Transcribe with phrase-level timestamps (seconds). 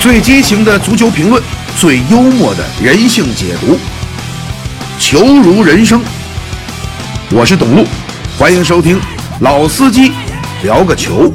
[0.00, 1.42] 最激情的足球评论，
[1.76, 3.76] 最幽默的人性解读，
[4.98, 6.00] 球如人生。
[7.36, 7.84] 我是董路，
[8.38, 8.98] 欢迎收听
[9.42, 10.10] 老司机
[10.62, 11.30] 聊个球。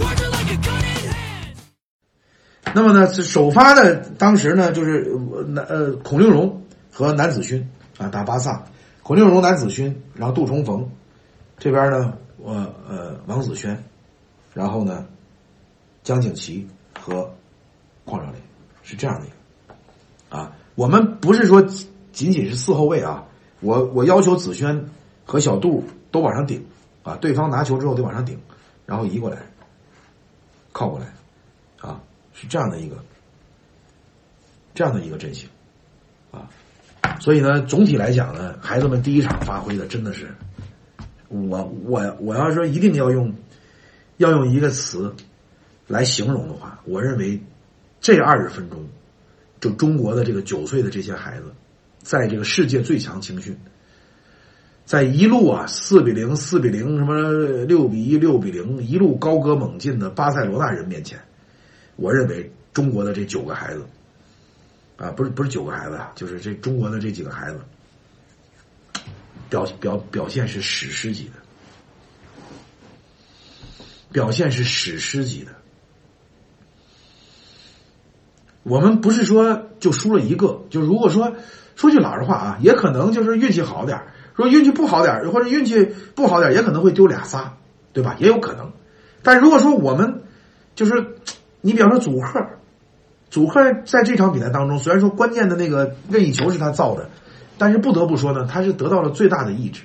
[2.73, 5.15] 那么呢，首发的当时呢，就是
[5.47, 6.59] 南呃孔令荣
[6.91, 7.63] 和南子勋
[7.99, 8.63] 啊打巴萨，
[9.03, 10.89] 孔令荣、南子勋，然后杜重逢，
[11.59, 12.51] 这边呢我
[12.89, 13.79] 呃王子轩，
[14.55, 15.05] 然后呢
[16.03, 16.67] 江景琦
[16.99, 17.31] 和
[18.05, 18.44] 邝兆林。
[18.85, 21.59] 是这样的一个啊，我们不是说
[22.11, 23.25] 仅仅是四后卫啊，
[23.59, 24.85] 我我要求子轩
[25.25, 26.63] 和小杜都往上顶
[27.01, 28.39] 啊，对方拿球之后得往上顶，
[28.85, 29.39] 然后移过来，
[30.71, 31.11] 靠过来，
[31.81, 31.99] 啊，
[32.31, 33.03] 是这样的一个
[34.75, 35.49] 这样的一个阵型
[36.31, 36.47] 啊，
[37.19, 40.31] 所以呢，总体来讲呢，孩子们第一场发挥的真的是，
[41.29, 43.33] 我我我要说一定要用
[44.17, 45.11] 要用一个词
[45.87, 47.41] 来形容的话，我认为。
[48.05, 48.87] 这二十分钟，
[49.59, 51.51] 就中国的这个九岁的这些孩子，
[52.03, 53.57] 在这个世界最强青训，
[54.85, 61.19] 在一路啊四比零、四比零、什么六比一、六比零，一路高歌猛进的巴塞罗那人面前，
[61.95, 63.83] 我认为中国的这九个孩子，
[64.97, 67.59] 啊，不是不是九个孩子啊，就是这中国的这几个孩子，
[69.49, 71.33] 表表表现是史诗级的，
[74.11, 75.64] 表现是史诗级的。
[78.67, 81.33] 我们不是说就输了一个，就如果说
[81.75, 84.01] 说句老实话啊，也可能就是运气好点
[84.35, 87.53] 说运气不好点或者运气不好点也可能会丢俩仨，
[87.93, 88.15] 对吧？
[88.17, 88.71] 也有可能。
[89.21, 90.23] 但如果说我们
[90.73, 91.19] 就是
[91.61, 92.41] 你比方说祖赫，
[93.29, 97.07] 祖赫在这场比赛当中，虽然说关键的那个任意球是他造的，
[97.59, 99.83] 但是不得不说呢，他是得到了最大的抑制，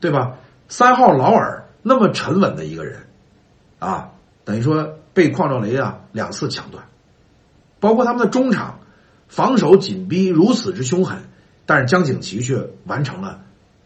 [0.00, 0.38] 对吧？
[0.68, 3.00] 三号劳尔那么沉稳的一个人
[3.78, 4.08] 啊，
[4.42, 6.82] 等于说被邝兆雷啊两次抢断。
[7.84, 8.78] 包括他们的中场
[9.28, 11.18] 防守紧逼如此之凶狠，
[11.66, 13.42] 但是江景琦却完成了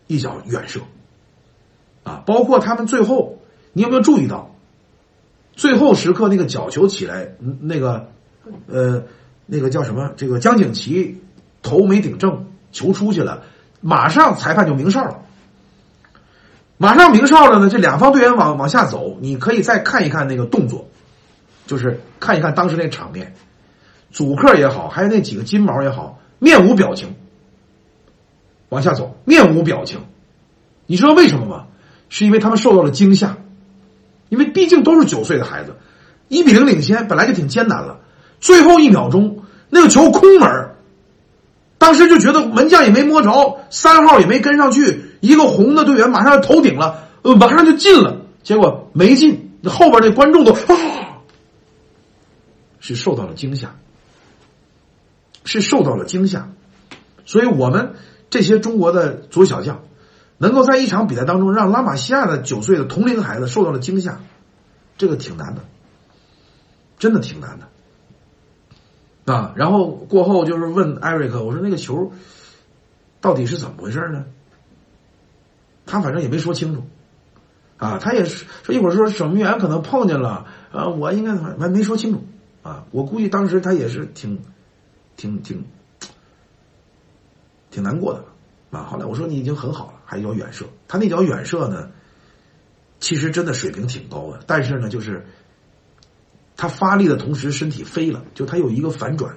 [0.07, 0.79] 一脚远射，
[2.05, 2.23] 啊！
[2.25, 3.41] 包括他们最后，
[3.73, 4.55] 你有没有注意到，
[5.53, 8.09] 最后时刻那个角球起来，那个
[8.69, 9.03] 呃，
[9.47, 10.13] 那个叫什么？
[10.17, 11.21] 这个江景琦
[11.61, 13.43] 头没顶正，球出去了，
[13.81, 15.23] 马上裁判就鸣哨了，
[16.77, 17.69] 马上鸣哨了呢。
[17.69, 20.89] 这两方队员往往下走，你可以再看一看那个动作，
[21.67, 23.35] 就是看一看当时那场面。
[24.11, 27.15] 主客也好，还有那几个金毛也好，面无表情，
[28.69, 30.01] 往下走，面无表情。
[30.87, 31.67] 你知道为什么吗？
[32.09, 33.37] 是因为他们受到了惊吓，
[34.31, 35.77] 因为毕竟都是九岁的孩子，
[36.29, 38.01] 一比零领先本来就挺艰难了，
[38.41, 40.71] 最后一秒钟那个球空门，
[41.77, 51.21] 当时就觉得门将也没摸着，三号也没跟上去，一个红的队员马上头顶了，呃，马上就进了，结果没进，后边那观众都啊，
[52.81, 53.77] 是受到了惊吓。
[55.49, 56.51] 是受到了惊吓，
[57.25, 57.95] 所以我们
[58.29, 59.81] 这些中国的足球小将，
[60.37, 64.21] 能够在一场比赛当中让拉玛西亚的九岁的同龄孩子受到了惊吓，
[64.99, 65.63] 这个挺难的，
[66.99, 69.55] 真的挺难的啊！
[69.57, 72.13] 然后过后就是问艾瑞克，我说那个球
[73.23, 74.27] 到底是怎么回事呢？
[75.87, 76.83] 他反正也没说清楚
[77.79, 82.23] 啊，他也是说一会儿说守门员可能碰见了啊，我应该还没说清楚
[82.63, 84.43] 啊，我估计当时他也是挺。
[85.19, 85.63] 挺挺
[87.71, 88.25] 挺难过的
[88.71, 88.85] 啊！
[88.85, 90.65] 后来我说你已经很好了，还一脚远射。
[90.87, 91.91] 他那脚远射呢，
[93.01, 95.27] 其实真的水平挺高的，但是呢，就是
[96.57, 99.35] 他发力的同时身体飞了，就他有一个反转，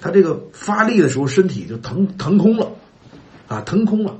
[0.00, 2.72] 他这个发力的时候身体就腾腾空了
[3.46, 4.18] 啊，腾空了。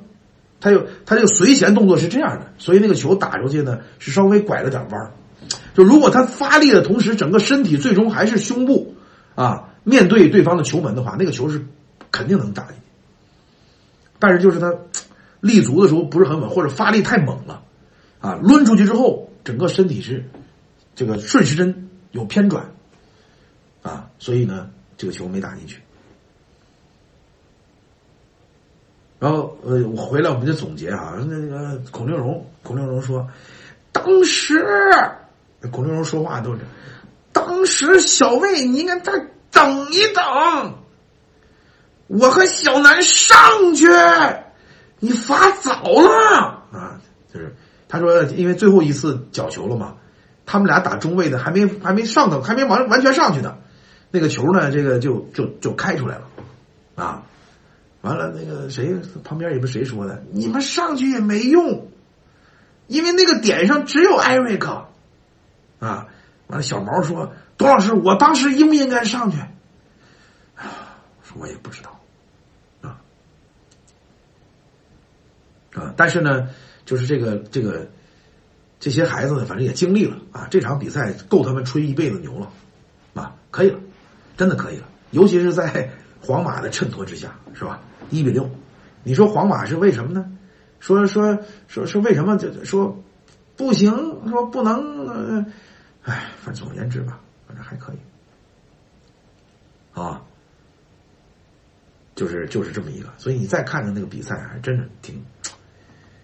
[0.61, 5.13] 他有他这个随旋动作是这样的，所以那个球打出去呢是稍微拐了点弯儿
[5.75, 8.95] 就如果他发力的同时，整个身体最终还是胸部
[9.35, 9.71] 啊。
[9.85, 11.65] 面对对方的球门的话，那个球是
[12.11, 12.77] 肯定能打进，
[14.19, 14.75] 但是就是他
[15.41, 17.63] 立足的时候不是很稳，或者发力太猛了，
[18.19, 20.25] 啊，抡出去之后，整个身体是
[20.95, 22.73] 这个顺时针有偏转，
[23.83, 25.83] 啊，所以呢，这个球没打进去。
[29.19, 33.29] 然后呃，我回来我们就总结啊，那个孔令荣，孔令荣说，
[33.93, 34.65] 当时
[35.71, 36.61] 孔令荣说话都是，
[37.33, 39.13] 当时小魏你应该在。
[39.55, 40.75] 等一等，
[42.09, 43.87] 我和小南上去，
[44.99, 47.01] 你罚早了啊！
[47.33, 47.55] 就是
[47.89, 49.97] 他说，因为最后一次角球了嘛，
[50.45, 53.57] 他们俩打中卫的还没还没上头，还没完完全上去呢，
[54.11, 56.27] 那个球呢，这个就就就开出来了
[56.97, 57.23] 啊！
[58.03, 61.89] 完了，那个谁旁边也不谁说的，你们上去也没用，
[62.87, 64.89] 因为那个点上只有艾瑞克
[65.79, 66.09] 啊。
[66.47, 67.33] 完了，小毛说
[67.65, 69.39] ：“董老师，我当时应不应该上去？”
[71.23, 71.99] 说我也不知道，
[72.83, 73.01] 啊
[75.73, 75.95] 啊！
[75.97, 76.47] 但是呢，
[76.85, 77.89] 就是这个这个
[78.79, 82.51] 这些孩子，反正也经历了啊，这场比赛够他们吹一辈子牛了
[83.15, 83.81] 啊，可以了，
[84.37, 84.87] 真的可以了。
[85.13, 85.91] 尤其是在
[86.21, 87.81] 皇马的衬托之下，是吧？
[88.11, 88.51] 一比六，
[89.03, 90.31] 你说皇马是为什么呢？
[90.81, 92.37] 说说说说为什么？
[92.37, 93.03] 就说
[93.57, 93.91] 不行，
[94.29, 95.47] 说不能，
[96.03, 97.99] 哎，反正总而言之吧，反正还可以
[99.93, 100.23] 啊。
[102.17, 105.21] 就是就是这么一个，所以你再看看那个比赛，还真是挺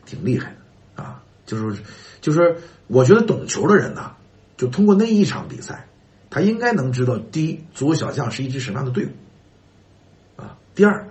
[0.07, 0.55] 挺厉害
[0.95, 1.21] 的啊！
[1.47, 1.83] 就是
[2.21, 4.15] 就是，我觉得懂球的人呢，
[4.57, 5.89] 就通过那一场比赛，
[6.31, 9.11] 他应该能知道：第一，足球小将是一支什么样的队伍
[10.41, 11.09] 啊；第二，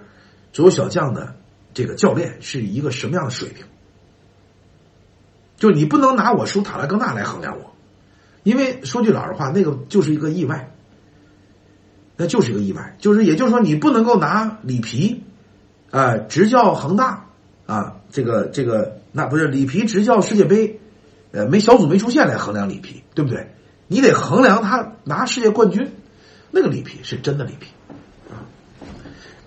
[0.54, 1.36] 足球小将的
[1.74, 3.66] 这个教练是一个什么样的水平。
[5.58, 7.76] 就你不能拿我输塔拉戈纳来衡量我，
[8.50, 10.72] 因为说句老实话，那个就是一个意外。
[12.22, 15.24] 那就是一个意外，就是也就是说，你不能够拿里皮，
[15.90, 17.28] 啊，执教恒大
[17.66, 20.82] 啊，这个这个那不是里皮执教世界杯，
[21.32, 23.48] 呃，没小组没出现来衡量里皮，对不对？
[23.88, 25.94] 你得衡量他拿世界冠军，
[26.52, 27.68] 那个里皮是真的里皮
[28.30, 28.44] 啊。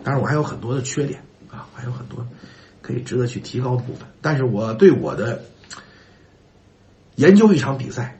[0.02, 2.26] 当然，我还有很多的缺点啊，还有很多
[2.81, 4.06] 可以值得去提高的部分。
[4.22, 5.43] 但是我对我的
[7.16, 8.19] 研究一场比赛，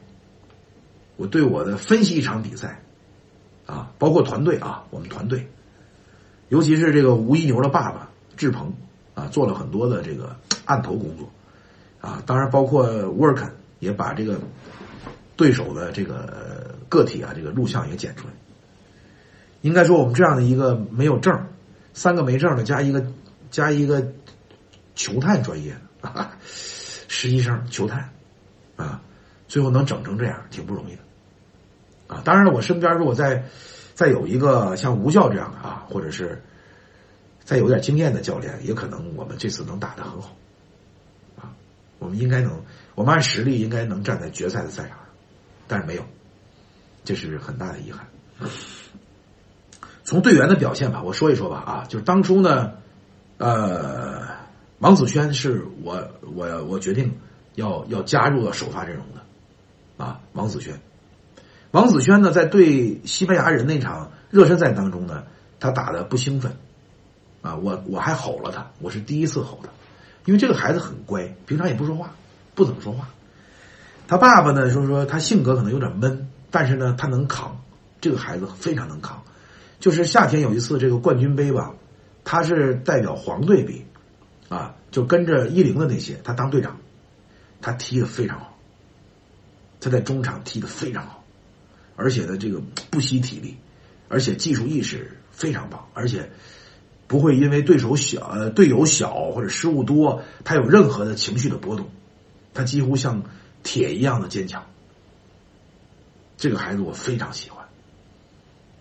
[1.15, 2.79] 我对我的分析一场比赛。
[3.65, 5.49] 啊，包括团队啊，我们团队，
[6.49, 8.73] 尤其是这个吴一牛的爸爸志鹏
[9.13, 11.31] 啊，做了很多的这个案头工作
[12.01, 12.21] 啊。
[12.25, 14.37] 当然，包括沃尔肯也把这个
[15.37, 18.33] 对手的这个个体啊，这个录像也剪出来。
[19.61, 21.47] 应该说，我们这样的一个没有证
[21.93, 23.05] 三个没证的加一个
[23.49, 24.11] 加一个
[24.93, 28.09] 球探专业的实习生球探
[28.75, 29.01] 啊，
[29.47, 31.01] 最后能整成这样，挺不容易的。
[32.07, 33.45] 啊，当然了，我身边如果再
[33.93, 36.43] 再有一个像吴教这样的啊，或者是
[37.43, 40.35] 再有点经验的教练，也可能我们这次能打得很好
[41.37, 41.53] 啊。
[41.99, 42.61] 我们应该能，
[42.95, 44.99] 我们按实力应该能站在决赛的赛场上，
[45.67, 46.03] 但是没有，
[47.03, 48.05] 这是很大的遗憾。
[50.03, 52.73] 从队员的表现吧，我说一说吧啊，就是当初呢，
[53.37, 54.27] 呃，
[54.79, 56.05] 王子轩是我
[56.35, 57.17] 我我决定
[57.55, 59.22] 要要加入到首发阵容的
[59.97, 60.79] 啊，王子轩。
[61.71, 65.23] 王子轩呢，在对西班牙人那场热身赛当中呢，
[65.59, 66.55] 他打的不兴奋，
[67.41, 69.69] 啊，我我还吼了他，我是第一次吼他，
[70.25, 72.11] 因为这个孩子很乖，平常也不说话，
[72.53, 73.09] 不怎么说话。
[74.07, 77.59] 他爸爸呢，说说他性格可能有点闷，但是呢，他能扛，
[78.01, 79.23] 这个孩子非常能扛。
[79.79, 81.73] 就是夏天有一次这个冠军杯吧，
[82.23, 83.85] 他是代表黄队比，
[84.47, 86.77] 啊，就跟着一零的那些，他当队长，
[87.61, 88.52] 他踢的非常好，
[89.83, 91.23] 他在中场踢的非常好。
[91.95, 92.59] 而且呢，这个
[92.89, 93.55] 不惜体力，
[94.09, 96.31] 而且技术意识非常棒，而且
[97.05, 101.91] 不会因为对手小、呃队友小或者失误多，他有任何的情绪的波动，
[102.55, 103.21] 他几乎像
[103.61, 104.63] 铁一样的坚强。
[106.35, 107.63] 这个孩子我非常喜欢，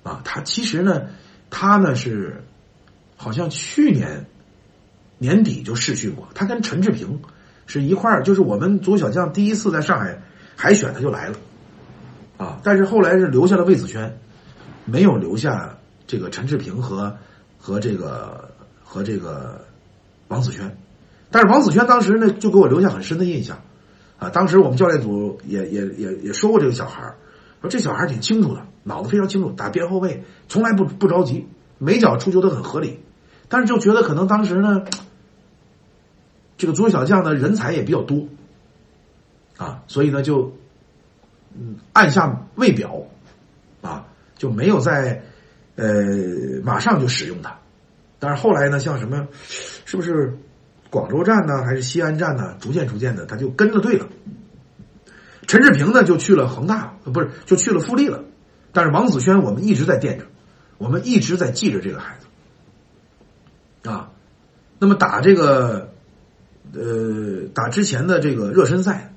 [0.05, 1.11] 啊，他其实呢，
[1.51, 2.43] 他呢是
[3.17, 4.25] 好像去年
[5.19, 7.21] 年底就试训过，他跟陈志平
[7.67, 10.23] 是一块儿，就是我们足小将第一次在上海
[10.57, 11.37] 海选他就来了。
[12.39, 12.59] 啊！
[12.65, 14.19] 但是后来是留下了魏子轩，
[14.85, 17.17] 没有留下这个陈志平和
[17.57, 18.51] 和这个
[18.83, 19.65] 和这个
[20.27, 20.77] 王子轩。
[21.31, 23.61] 但是王子轩当时呢，就给我留下很深的印象
[24.19, 24.29] 啊！
[24.31, 27.15] 当时我们教练组也也也也说过这个小孩
[27.61, 31.47] 说这小孩挺清楚的，脑子非常清楚，打边后卫从来不不着急，
[31.79, 32.99] 每脚出球都很合理。
[33.49, 34.83] 但是就觉得可能当时呢，
[36.57, 38.27] 这个足球小将的人才也比较多
[39.63, 40.57] 啊，所以呢就。
[41.55, 43.03] 嗯，按下未表，
[43.83, 44.07] 啊，
[44.39, 45.23] 就没有在
[45.77, 45.85] 呃
[46.65, 47.59] 马上就使用它。
[48.19, 49.29] 但是后来呢，像什么，
[49.85, 50.39] 是不是
[50.89, 52.57] 广州站呢，还是西安站呢？
[52.59, 54.09] 逐渐逐渐的，他就跟着队了。
[55.47, 58.25] 陈志平呢，就去了恒大，不是就去了富力了。
[58.73, 60.25] 但是王子轩，我们一直在惦着，
[60.79, 62.17] 我们一直在记着这个孩
[63.83, 64.09] 子啊。
[64.79, 65.93] 那么打这个
[66.73, 69.13] 呃打之前的这个热身赛，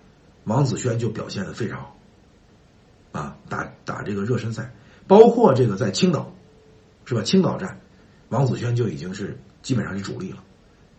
[0.45, 1.95] 王子轩就表现的非常好。
[3.11, 4.73] 啊，打打这个热身赛，
[5.07, 6.29] 包括这个在青岛，
[7.05, 7.21] 是吧？
[7.21, 7.79] 青岛站，
[8.27, 10.43] 王子轩就已经是基本上是主力了，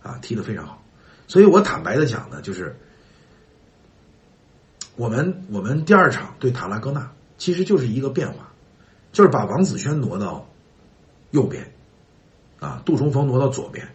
[0.02, 0.82] 啊，踢的非常好。
[1.28, 2.74] 所以我坦白的讲呢，就是
[4.96, 8.50] 我们我们第二场对塔拉戈纳，其实就是一个变化，
[9.12, 10.48] 就是把王子轩挪到
[11.32, 11.70] 右边，
[12.60, 13.86] 啊，杜重逢挪到左边，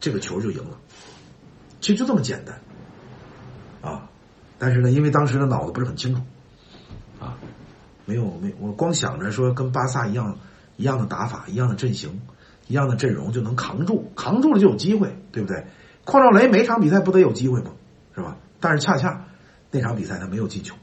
[0.00, 0.76] 这个球就赢了。
[1.80, 2.60] 其实就这么简单，
[3.80, 4.10] 啊，
[4.58, 6.22] 但是呢，因为当时的脑子不是很清楚，
[7.20, 7.36] 啊。
[8.04, 10.38] 没有没我光想着说跟巴萨一样
[10.76, 12.22] 一样的打法，一样的阵型，
[12.66, 15.66] 一样的阵容就能扛住，扛住了就有机会，对不对？
[16.06, 17.72] 邝兆雷每场比赛不得有机会吗？
[18.14, 18.38] 是吧？
[18.60, 19.26] 但是恰恰
[19.70, 20.74] 那场比赛他没有进球。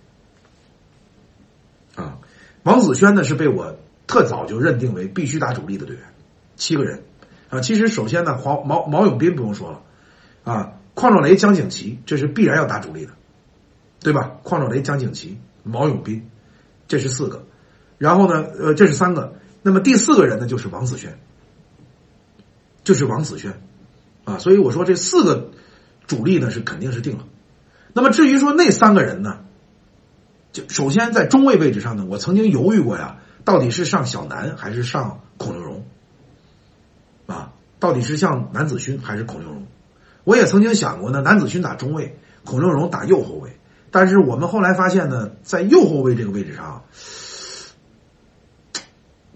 [1.95, 2.19] 啊，
[2.61, 6.05] 王子轩呢是被我特早就认定为必须打主力的队员，
[6.55, 7.01] 七个人
[7.49, 7.59] 啊。
[7.59, 9.81] 其实首先呢，黄毛毛永斌不用说了
[10.43, 13.13] 啊，邝兆雷、江景琦这是必然要打主力的，
[14.05, 14.37] 对吧？
[14.43, 16.29] 邝兆雷、江景琦、毛永斌，
[16.87, 17.43] 这是四个。
[17.97, 19.33] 然后呢，呃，这是三个。
[19.63, 21.17] 那么第四个人呢，就是王子轩，
[22.83, 23.59] 就是王子轩
[24.23, 24.37] 啊。
[24.37, 25.49] 所以我说这四个
[26.05, 27.25] 主力呢是肯定是定了。
[27.93, 29.39] 那么至于说那三个人呢？
[30.51, 35.83] 就首先在中卫位置上呢，我曾经犹豫过呀，到底是上小南还是上孔令荣，
[37.25, 39.65] 啊，到底是像南子勋还是孔令荣？
[40.25, 43.57] 我也曾经想过呢，南子勋打中卫，孔令荣打右后卫。
[43.95, 46.83] 但是我们后来发现呢，在右后卫这个位置上，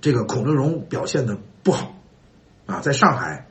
[0.01, 1.95] 这个孔令荣表现的不好，
[2.65, 3.47] 啊，在上海，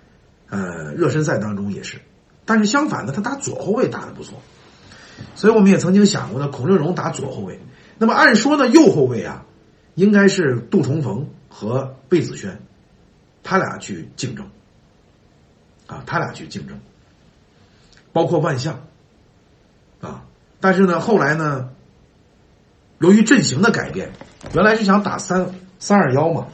[0.51, 2.03] 呃，热身赛当中也是。
[2.45, 4.39] 但是相反呢，他打左后卫打的不错。
[5.35, 7.59] 所以我们也曾经想过呢，孔令荣打左后卫。
[7.97, 9.47] 那么按说呢，右后卫啊，
[9.95, 12.61] 应该是杜重逢和魏子轩，
[13.43, 14.47] 他俩去竞争，
[15.87, 16.79] 啊，他俩去竞争，
[18.13, 18.83] 包括万象，
[20.03, 20.27] 啊，
[20.61, 21.71] 但是呢，后来呢，
[22.99, 24.11] 由于阵型的改变，
[24.55, 26.47] 原来是想打三三二幺嘛，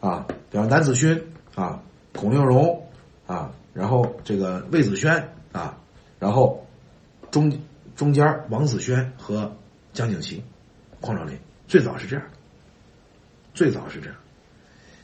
[0.00, 1.22] 啊，比方南子勋
[1.54, 1.82] 啊，
[2.14, 2.86] 孔令荣
[3.26, 5.78] 啊，然后这个魏子轩啊，
[6.18, 6.66] 然后
[7.30, 7.52] 中。
[7.98, 9.52] 中间王子轩和
[9.92, 10.40] 江景琦、
[11.00, 12.24] 邝兆林最早是这样，
[13.54, 14.16] 最早是这样，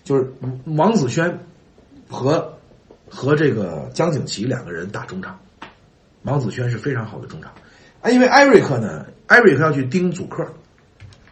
[0.05, 0.33] 就是
[0.65, 1.41] 王子轩
[2.09, 2.57] 和
[3.11, 5.37] 和这个江景琦两个人打中场，
[6.23, 7.53] 王子轩是非常好的中场，
[8.11, 10.47] 因为艾瑞克呢，艾瑞克要去盯主客，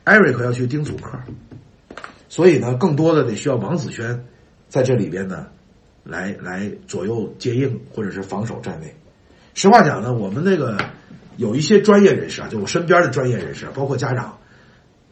[0.04, 1.18] 艾瑞克要去盯主客，
[2.28, 4.24] 所以呢，更多的得需要王子轩
[4.68, 5.46] 在这里边呢，
[6.04, 8.94] 来来左右接应或者是防守站位。
[9.54, 10.78] 实话讲呢，我们那个。
[11.38, 14.36] 有一些专业人士啊，就我身边的专业人士，包括家长，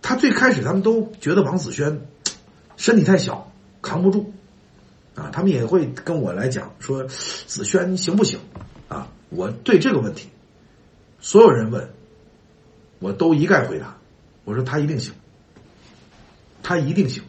[0.02, 2.02] 他最开始他们都觉得王子轩
[2.76, 3.50] 身体太小，
[3.80, 4.30] 扛不住，
[5.14, 8.38] 啊，他们也会跟我来讲说子轩行不行？
[8.88, 10.28] 啊，我对这个问题，
[11.20, 11.90] 所有人问，
[12.98, 13.96] 我都一概回答，
[14.44, 15.12] 我说他一定行，
[16.62, 17.22] 他一定行，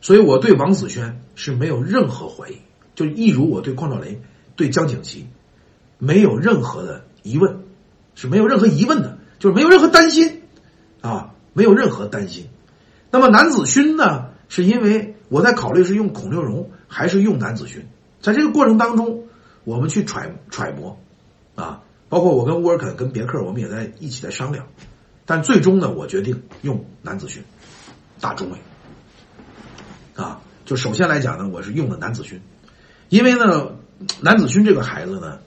[0.00, 2.58] 所以我对王子轩是没有任何怀疑，
[2.94, 4.20] 就一如我对邝兆雷、
[4.56, 5.26] 对江景琦。
[6.02, 7.58] 没有任何的疑问，
[8.14, 10.40] 是没有任何疑问的，就是没有任何担心，
[11.02, 12.48] 啊，没有任何担心。
[13.10, 14.30] 那么男子勋呢？
[14.48, 17.86] 是因为我在考虑是用孔令荣还是用男子勋，
[18.20, 19.24] 在这个过程当中，
[19.64, 20.98] 我们去揣揣摩，
[21.60, 24.66] 啊，包括我跟沃尔肯、跟别克，我们也在一起在商量，
[25.26, 27.42] 但最终呢，我决定用男子勋
[28.20, 28.58] 打中卫，
[30.14, 32.40] 啊，就首先来讲呢，我是用的男子勋，
[33.08, 33.72] 因为呢，
[34.20, 35.38] 男子勋这个孩子呢。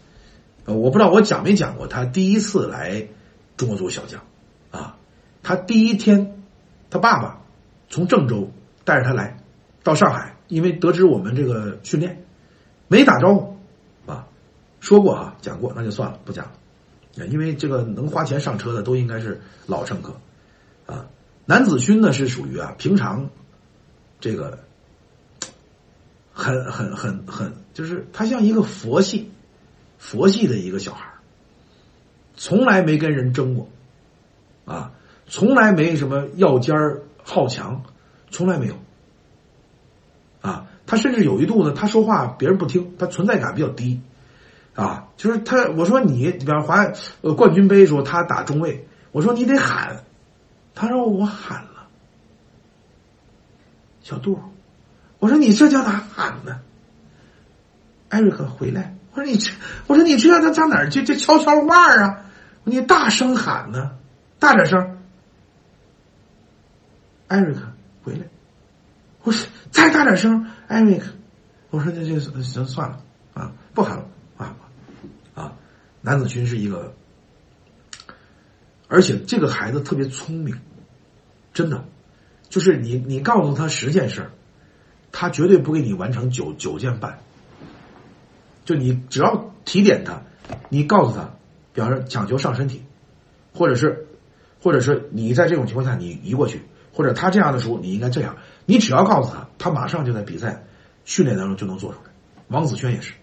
[0.65, 3.05] 我不知道我讲没讲过，他第一次来
[3.57, 4.21] 中国足球小将，
[4.71, 4.95] 啊，
[5.41, 6.41] 他第一天，
[6.89, 7.41] 他爸爸
[7.89, 8.49] 从郑州
[8.85, 9.43] 带着他来
[9.83, 12.23] 到上海，因为得知我们这个训练，
[12.87, 13.52] 没打招呼，
[14.83, 16.43] 说过啊，讲过，那就算了，不讲
[17.15, 20.13] 了，因为这个能花钱上车的都应该是老乘客，
[20.85, 21.05] 啊，
[21.45, 23.29] 南子勋呢是属于啊，平常
[24.19, 24.59] 这个
[26.33, 29.31] 很很很很，就是他像一个佛系。
[29.99, 31.13] 佛系的一个小孩
[32.35, 33.69] 从来没跟人争过，
[34.65, 34.91] 啊，
[35.27, 37.83] 从来没什么要尖儿好强，
[38.29, 38.75] 从来没有，
[40.41, 44.01] 啊，他甚至有一度呢，他说话别人不听，他存在感比较低，
[44.75, 46.85] 啊，就是他，我说你，比方华
[47.21, 50.03] 呃冠军杯时候他打中卫，我说你得喊，
[50.73, 51.87] 他说我喊了，
[54.01, 54.39] 小杜，
[55.19, 56.59] 我说你这叫哪喊呢？
[58.09, 58.95] 艾瑞克回来。
[59.15, 59.51] 我说你这，
[59.85, 61.03] 我说你这他上哪儿去？
[61.03, 62.25] 这悄悄话啊！
[62.63, 63.91] 你大声喊呢，
[64.39, 64.97] 大点声。
[67.27, 67.61] 艾瑞克
[68.03, 68.25] 回来，
[69.21, 71.05] 我说再大点声，艾瑞克。
[71.69, 72.99] 我说那这行算了
[73.35, 74.05] 啊，不喊了
[76.05, 76.19] 男！
[76.19, 76.93] 子群是一个，
[78.89, 80.59] 而且这个孩子特别聪明，
[81.53, 81.85] 真的，
[82.49, 84.31] 就是你你告诉他十件事儿，
[85.13, 87.19] 他绝对不给你完成九九件半。
[88.65, 90.21] 就你只要提点他，
[90.67, 91.29] 你告诉他，
[91.73, 92.83] 比方说讲求上身体，
[93.53, 94.05] 或者是，
[94.61, 100.65] 或者是你在这种情况下你移过去，或者他这样的时候你应该这样，你只要告诉他，他马上就在比赛
[101.05, 102.11] 训练当中就能做出来。
[102.49, 103.13] 王子轩也是，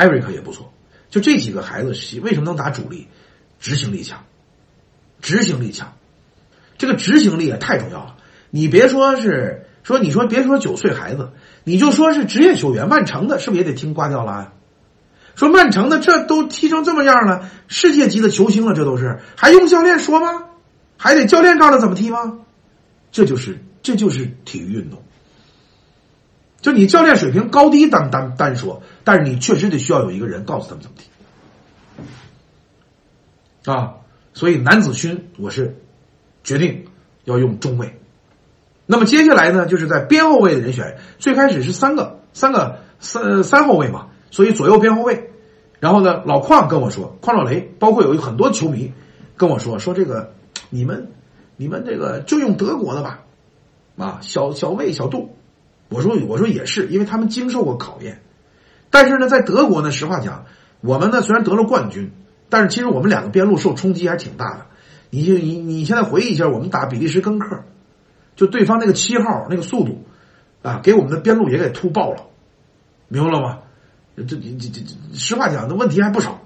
[0.00, 0.72] 艾瑞克也不错，
[1.10, 1.88] 就这几个孩子
[2.22, 3.06] 为什么能打主力？
[3.60, 4.24] 执行力强
[5.20, 5.92] 执行力强。
[6.78, 8.16] 这个执行力也太重要了。
[8.48, 11.32] 你别说是说，你说别说九岁孩子，
[11.64, 14.52] 你就说是职业球员，曼城的是不是也得听瓜迪奥拉？
[15.34, 20.46] 说曼城的这都踢成这么样了，世界级的球星了，这都是还用教练说吗？
[20.96, 22.38] 还得教练告诉他怎么踢吗？
[23.12, 25.02] 这就是这就是体育运动。
[26.60, 30.96] 就你教练水平高低单单单说，但是你确实得需要有一个人告诉他们怎么
[33.64, 33.94] 踢啊。
[34.34, 35.76] 所以男子勋我是
[36.44, 36.86] 决定
[37.24, 37.98] 要用中卫。
[38.86, 45.30] 那么接下来呢，就是在边后卫的人选，最开始是三个三个三三后卫嘛，所以左右边后卫。
[45.78, 48.92] 然后呢，老邝跟我说，邝老雷，包括有很多球迷
[49.36, 50.32] 跟我说，说这个
[50.68, 51.10] 你们
[51.56, 53.20] 你们这个就用德国的吧，
[53.96, 55.36] 啊，小小魏小杜。
[55.90, 58.22] 我说我说也是，因为他们经受过考验，
[58.90, 60.46] 但是呢，在德国呢，实话讲，
[60.80, 62.12] 我们呢虽然得了冠军，
[62.48, 64.66] 但是其实我们两个边路受冲击还挺大的。
[65.10, 67.64] 你就你你现在回忆一下，我们打比利时根克，
[68.36, 70.04] 就对方那个七号那个速度
[70.62, 72.26] 啊，给我们的边路也给突爆了，
[73.08, 73.58] 明白了吗？
[74.16, 76.40] 这这这这实话讲，那问题还不少。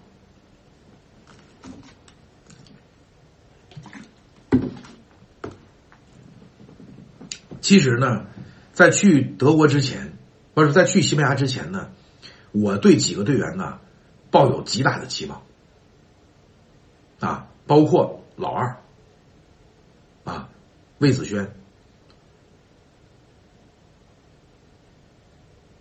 [7.60, 8.24] 其实呢。
[8.74, 10.18] 在去德国之前，
[10.52, 11.90] 不是在去西班牙之前呢，
[12.50, 13.78] 我对几个队员呢
[14.32, 15.42] 抱有极大的期望，
[17.20, 18.76] 啊，包括老二，
[20.24, 20.48] 啊，
[20.98, 21.54] 魏子轩、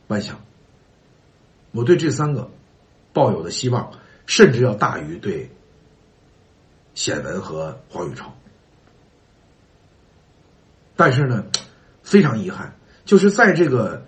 [0.07, 0.39] 万象，
[1.71, 2.51] 我对这三个
[3.11, 3.91] 抱有的希望，
[4.27, 5.49] 甚至要大于对
[6.93, 8.31] 显文和黄宇超，
[10.95, 11.43] 但是呢，
[12.03, 12.75] 非常遗憾。
[13.05, 14.05] 就是在这个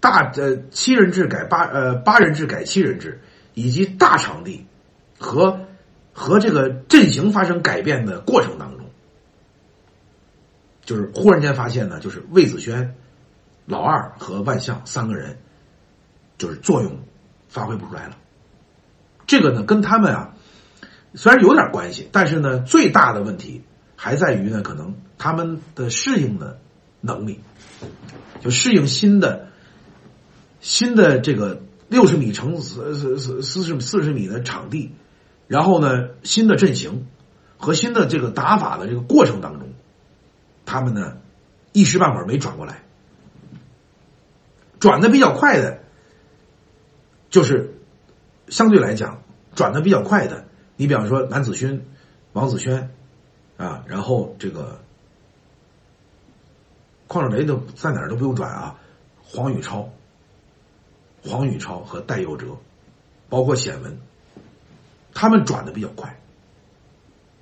[0.00, 3.20] 大呃七人制改八呃八人制改七人制，
[3.54, 4.66] 以及大场地
[5.18, 5.60] 和
[6.12, 8.90] 和这个阵型发生改变的过程当中，
[10.84, 12.96] 就是忽然间发现呢，就是魏子轩、
[13.66, 15.38] 老二和万象三个人
[16.36, 16.98] 就是作用
[17.48, 18.16] 发挥不出来了。
[19.26, 20.34] 这个呢跟他们啊
[21.14, 23.62] 虽然有点关系，但是呢最大的问题
[23.94, 26.58] 还在于呢可能他们的适应的
[27.02, 27.40] 能力。
[28.40, 29.46] 就适应新的
[30.60, 34.94] 新的这个六十米乘四四四四十四十米的场地，
[35.46, 37.06] 然后呢，新的阵型
[37.56, 39.68] 和新的这个打法的这个过程当中，
[40.66, 41.18] 他们呢
[41.72, 42.82] 一时半会儿没转过来，
[44.80, 45.78] 转的比较快的，
[47.30, 47.74] 就是
[48.48, 49.22] 相对来讲
[49.54, 51.84] 转的比较快的，你比方说南子勋、
[52.32, 52.90] 王子轩
[53.56, 54.80] 啊，然后这个。
[57.12, 58.76] 邝志雷都在哪儿都不用转啊，
[59.22, 59.90] 黄宇超、
[61.22, 62.46] 黄宇超和戴佑哲，
[63.28, 63.98] 包括显文，
[65.12, 66.18] 他们转的比较快，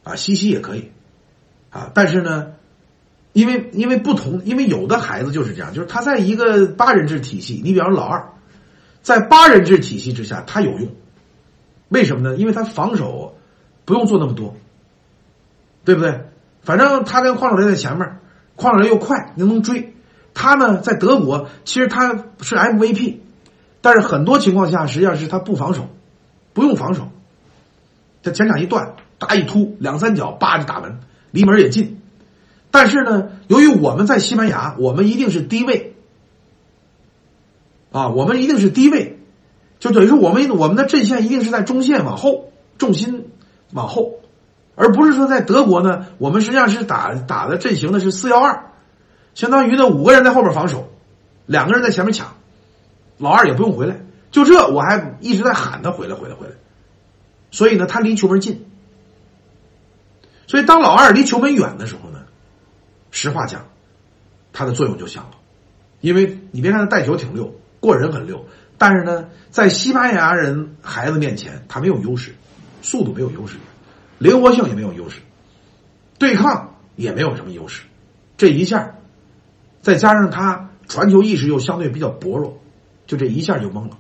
[0.03, 0.91] 啊，西西也可以，
[1.71, 2.55] 啊，但是呢，
[3.33, 8.33] 因为因为不同，因为有的孩子就是这样，就是他在一个八人制体系，你比方老二，
[9.03, 10.91] 在八人制体系之下他有用，
[11.91, 12.37] 为什么呢？
[12.37, 13.37] 因为他防守
[13.85, 14.57] 不用做那么多，
[15.85, 16.25] 对不对？
[16.63, 18.20] 反正他跟邝志雷在前面。
[18.61, 19.95] 矿上又快，又能追。
[20.35, 23.17] 他呢，在德国其实他是 MVP，
[23.81, 25.89] 但是很多情况下实际上是他不防守，
[26.53, 27.09] 不用防守。
[28.23, 32.01] 他前场一断，打一突，两三脚扒着打门，离门也近。
[32.71, 35.95] 但是呢，由于我们在西班牙，我们一定是低位
[37.91, 39.19] 啊，我们一定是低位，
[39.81, 43.31] 就等于说我们我们的阵线一定是在中线往后，重心
[43.73, 44.20] 往后。
[44.75, 48.71] 而不是说在德国呢，我们实际上是打打的阵型的是四幺二，
[49.35, 50.91] 相当于呢五个人在后边防守，
[51.45, 52.35] 两个人在前面抢，
[53.19, 56.53] 老二也不用回来，就这我还一直在喊他回来回来回来，
[57.51, 58.65] 所以呢他离球门近，
[60.47, 62.21] 所以当老二离球门远的时候呢，
[63.11, 63.67] 实话讲，
[64.53, 65.33] 他的作用就小了，
[66.01, 68.47] 因为你别看他带球挺溜，过人很溜，
[68.79, 72.35] 但是呢在西班牙人孩子面前他没有优势，
[72.81, 73.59] 速度没有优势。
[74.21, 75.23] 灵活性也没有优势，
[76.19, 77.85] 对抗也没有什么优势，
[78.37, 78.97] 这一下，
[79.81, 82.59] 再加上他传球意识又相对比较薄弱，
[83.07, 83.97] 就这一下就懵了。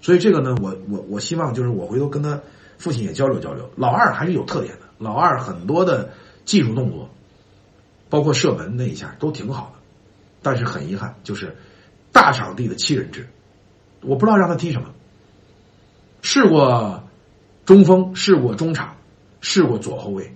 [0.00, 2.40] 所以这个呢，我我我希望就是我回头跟他
[2.78, 3.70] 父亲也交流交流。
[3.76, 6.10] 老二还是有特点的，老二很多的
[6.44, 7.10] 技术动作，
[8.10, 9.78] 包括射门那一下都挺好的，
[10.42, 11.56] 但是很遗憾，就是
[12.10, 13.28] 大场地的七人制，
[14.00, 14.88] 我不知道让他踢什么，
[16.22, 17.04] 试过。
[17.64, 18.96] 中锋试过中场，
[19.40, 20.34] 试过左后卫，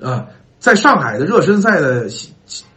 [0.00, 2.08] 啊，在上海的热身赛的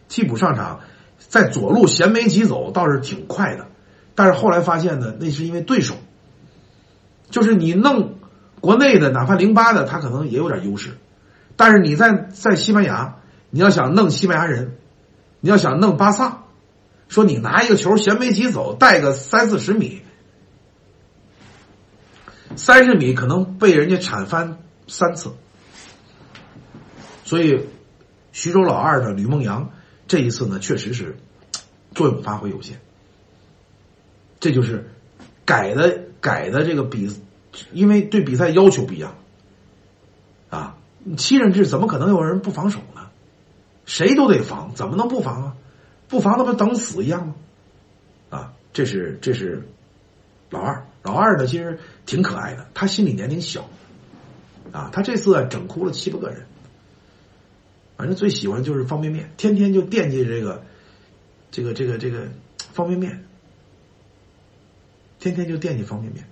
[0.09, 0.81] 替补上场，
[1.17, 3.67] 在左路衔枚疾走倒是挺快的，
[4.15, 5.95] 但是后来发现呢，那是因为对手，
[7.29, 8.15] 就是你弄
[8.59, 10.97] 国内的哪怕零八的，他可能也有点优势，
[11.55, 13.15] 但是你在在西班牙，
[13.49, 14.75] 你要想弄西班牙人，
[15.39, 16.43] 你要想弄巴萨，
[17.07, 20.01] 说你拿一个球衔没急走，带个三四十米，
[22.57, 25.31] 三十米可能被人家铲翻三次，
[27.23, 27.67] 所以
[28.33, 29.71] 徐州老二的吕梦阳
[30.07, 31.17] 这一次呢，确实是
[31.95, 32.73] 作用发挥有限，
[34.41, 34.89] 这就是
[35.45, 37.09] 改的改的这个比。
[37.71, 39.15] 因为对比赛要求不一样，
[40.51, 40.77] 啊，
[41.17, 43.07] 七人制怎么可能有人不防守呢？
[43.83, 45.55] 谁都得防，怎么能不防啊？
[46.07, 47.35] 不防那不等死一样吗？
[48.29, 49.67] 啊，这是这是
[50.51, 53.69] 老二，老二呢其实挺可爱的，他心理年龄小，
[54.73, 56.45] 啊，他这次整哭了七八个人，
[57.95, 60.63] 反正最喜欢就是方便面，天天就惦记这个
[61.49, 62.27] 这个这个这个
[62.73, 63.23] 方便面，
[65.17, 66.25] 天天就惦记方便面。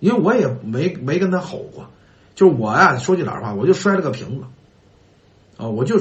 [0.00, 1.88] 因为我也没没跟他吼过，
[2.34, 4.44] 就是我呀，说句老实话，我就摔了个瓶子，
[5.56, 5.98] 啊，我就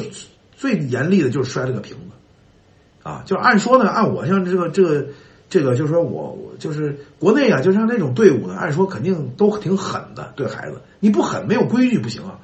[0.57, 5.07] 最严厉的就是摔了个瓶子，啊，就按说呢，按我像这个这个
[5.53, 12.39] 这个，就是说我就是国内啊，就像那种队伍呢，按说肯定都挺狠的对孩子，你不狠没有规矩不行啊，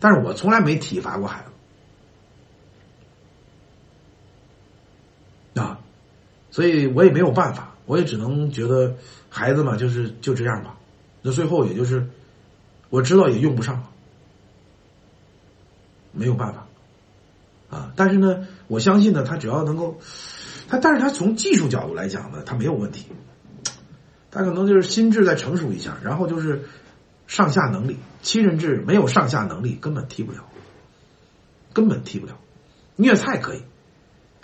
[0.00, 1.44] 但是我从来没体罚过孩
[5.54, 5.78] 子，啊，
[6.50, 8.96] 所以我也没有办法，我也只能觉得
[9.30, 10.76] 孩子嘛，就是就这样吧。
[11.22, 12.08] 那最后也就是，
[12.90, 13.84] 我知道也用不上，
[16.10, 16.66] 没有办法，
[17.70, 17.92] 啊！
[17.94, 19.96] 但是呢，我相信呢，他只要能够，
[20.68, 23.06] 他但是他从技术角度来讲呢，他没有问题，
[24.30, 26.68] 他可能就是心智再成熟一下，然后就是
[27.26, 30.44] 上下能力，七人制没有上下能力根本踢不了，
[31.72, 32.38] 根本踢不了，
[32.96, 33.62] 虐菜可以，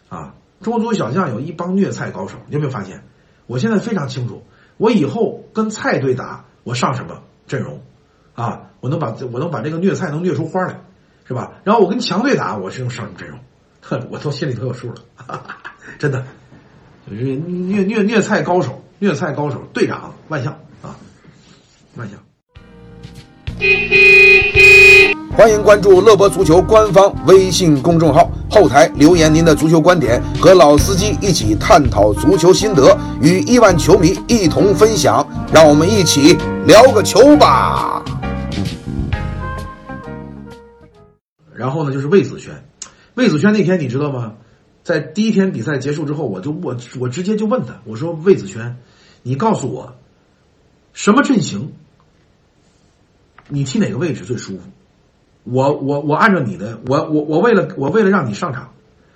[0.08, 0.34] 啊！
[0.62, 3.04] 中国足球小将有一帮虐菜高手，你有没有发现？
[3.46, 4.42] 我现在非常清楚，
[4.78, 6.46] 我以后跟菜队打。
[6.64, 7.82] 我上什么阵容
[8.34, 8.70] 啊？
[8.80, 10.80] 我能把我能把这个虐菜能虐出花来，
[11.28, 11.60] 是吧？
[11.62, 13.38] 然后我跟强队打，我是用上什么阵容？
[13.82, 15.02] 呵， 我都心里头有数了，
[15.99, 16.25] 真的，
[17.09, 20.97] 就是虐虐虐菜高手，虐菜高手队长万象啊，
[21.97, 22.18] 万象。
[25.37, 35.27] 欢迎关注乐博足球官方微信公众号，后台留言您的足球观点，和老司机一起探讨足球心得，与亿万球迷一同分享。
[35.53, 38.03] 让我们一起聊个球吧。
[41.53, 42.53] 然后呢，就是魏子轩，
[43.14, 44.35] 魏子轩那天你知道吗？
[44.85, 48.77] 在第一天比赛结束之后，我就我我直接就问他，我说魏子轩，
[49.23, 49.97] 你告诉我，
[50.92, 51.73] 什么阵型？
[53.49, 54.68] 你踢哪个位置最舒服？
[55.42, 58.73] 我我我按照你的，我我我为了我为了让你上场，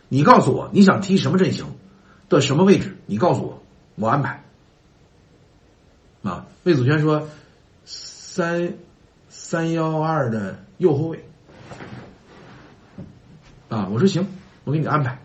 [0.09, 1.67] 你告诉我你想踢什么阵型
[2.29, 2.97] 的什么位置？
[3.07, 3.63] 你告诉我，
[3.97, 4.43] 我安排。
[6.23, 7.29] 啊，魏子轩说
[7.85, 8.75] 三
[9.29, 11.25] 三幺二的右后卫。
[13.69, 14.27] 啊，我说行，
[14.65, 15.19] 我给你安排。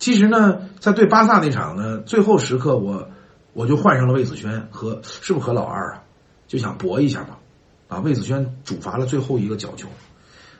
[0.00, 3.10] 其实呢，在对巴萨那场呢，最后时刻我
[3.52, 6.02] 我就换上了魏子轩和是不是和老二啊，
[6.48, 7.38] 就想搏一下吧。
[7.86, 9.88] 啊，魏子轩主罚了最后一个角球。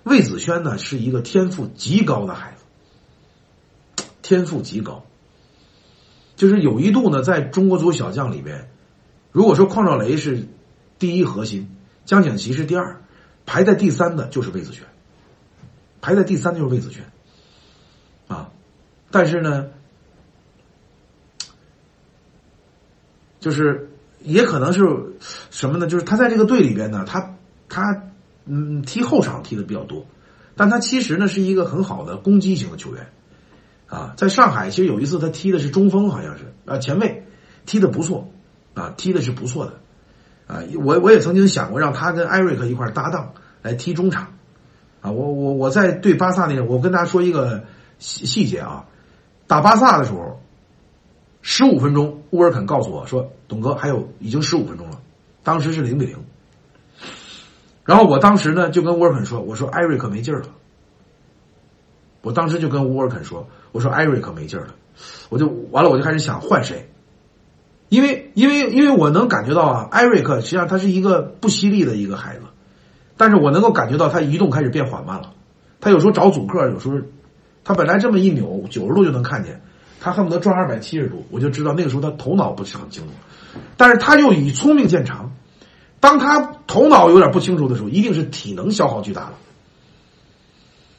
[0.02, 2.54] 魏子轩呢是一个天赋极高的孩
[3.96, 5.04] 子，天赋极高。
[6.36, 8.68] 就是有一度呢，在中国足球小将里边，
[9.32, 10.48] 如果说邝兆雷是
[10.98, 11.74] 第一核心，
[12.04, 13.00] 江景琦是第二，
[13.46, 14.84] 排在第三的就是魏子轩，
[16.02, 17.04] 排在第三就是魏子轩。
[19.10, 19.66] 但是呢，
[23.38, 23.86] 就是。
[24.22, 24.82] 也可能是
[25.50, 25.86] 什么呢？
[25.86, 27.38] 就是他在这个队里边呢，他
[27.70, 28.02] 他
[28.44, 30.04] 嗯踢后场踢的比较多，
[30.56, 33.06] 但他其实呢是一个很好的攻击型的球员
[33.86, 34.12] 啊。
[34.18, 37.26] 在上海，其实有一次他踢的是中锋，好像是啊前卫，
[37.64, 38.30] 踢的不错
[38.74, 39.80] 啊，踢的是不错的
[40.46, 40.62] 啊。
[40.84, 44.34] 我我也曾经想过让他跟艾瑞克一块搭档来踢中场
[45.00, 45.12] 啊。
[45.12, 47.64] 我我我在对巴萨那个，我跟大家说一个
[47.98, 48.84] 细细节啊，
[49.50, 50.38] 打巴萨的时候。
[51.42, 55.00] 十五分钟，乌尔肯告诉我说：“董哥，还有已经十五分钟了，
[55.42, 56.18] 当时是零比零。”
[57.82, 60.48] 然后我当时呢就跟乌尔肯说：“我说艾瑞克没劲儿了。”
[62.20, 64.74] 我当时就跟乌尔肯说：“我说艾瑞克没劲儿了。”
[65.30, 66.90] 我就完了，我就开始想换谁，
[67.88, 72.42] 因为因为因为我能感觉到啊，艾瑞克实际上他是一个不犀利的一个孩子，
[73.16, 75.32] 但是我能够感觉到他移动开始变缓慢了，
[75.80, 76.98] 他有时候找阻克，有时候
[77.64, 79.60] 他本来这么一扭九十度就能看见。
[80.02, 83.12] 他恨不得转二百七十度，我就知道那个时候他头脑不是很清楚，
[83.76, 85.32] 但是他又以聪明见长。
[86.00, 89.32] 当他头脑有点不清楚的时候，一定是体能消耗巨大了。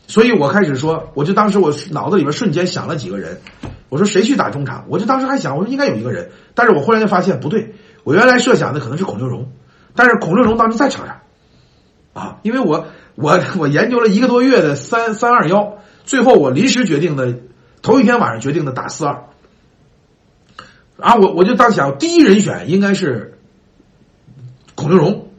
[0.06, 3.42] 所以我开始说，我就当时我脑子里边瞬间想了几个人，
[3.90, 4.86] 我说谁去打中场？
[4.88, 9.52] 我就当时还想，我说应该有一个人，但是我忽然就发现不对，我原来设想的可能是孔令荣，
[9.96, 11.22] 但是孔令荣当时在场上，
[12.14, 15.78] 啊，因为我我我研究了一个多月的三三二幺，
[16.12, 17.40] 最后我临时决定的，
[17.82, 19.30] 头一天晚上决定的打四二，
[20.98, 23.40] 啊，我我就当想第一人选应该是
[24.76, 25.30] 孔令荣，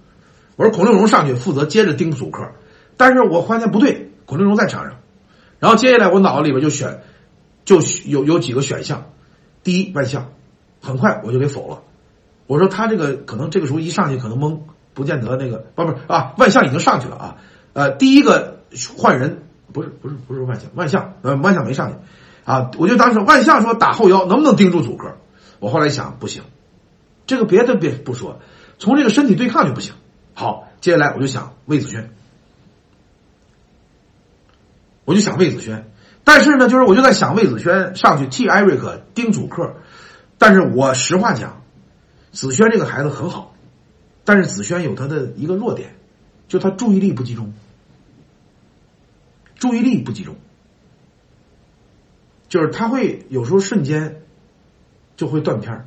[0.57, 2.53] 我说孔令荣上去负责接着盯主客，
[2.97, 4.95] 但是我发现不对，孔令荣在场上，
[5.59, 7.03] 然后接下来我脑子里边就选，
[7.67, 9.11] 就有有几个选项，
[9.63, 10.33] 第一万象，
[10.81, 11.83] 很快我就给否了。
[12.47, 14.59] 我说他这个可能这个时候一上去可能懵，
[14.95, 17.37] 不见得那个不不啊，万象已经上去了啊。
[17.75, 18.63] 呃，第一个
[18.97, 21.97] 换人不是不是不是万象，万象呃万象没上去
[22.45, 22.71] 啊。
[22.79, 25.17] 我就当时万象说打后腰能不能盯住主客？
[25.59, 26.43] 我后来想不行，
[27.27, 28.41] 这个别的别不说，
[28.79, 29.95] 从这个身体对抗就不行。
[30.35, 32.11] 好，接下来我就想魏子轩，
[35.05, 35.91] 我就想魏子轩，
[36.25, 39.75] 但是呢，就是我就在想魏子轩上去替艾瑞克盯主客，
[40.39, 41.63] 但是我实话讲。
[42.33, 43.55] 子轩这个孩子很好，
[44.25, 45.97] 但是子轩有他的一个弱点，
[46.49, 47.53] 就他注意力不集中，
[49.62, 50.35] 注意力不集中，
[52.48, 54.20] 就是他会有时候瞬间
[55.16, 55.87] 就会断片儿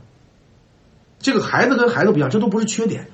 [1.20, 3.10] 这个孩子跟孩子不一样，这都不是缺点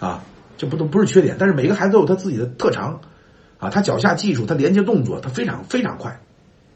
[0.00, 0.24] 啊，
[0.58, 1.36] 这不都不是缺点。
[1.38, 3.02] 但是每个孩子都有他自己的特长
[3.60, 6.20] 啊，他脚下技术，他连接动作，他非常非常快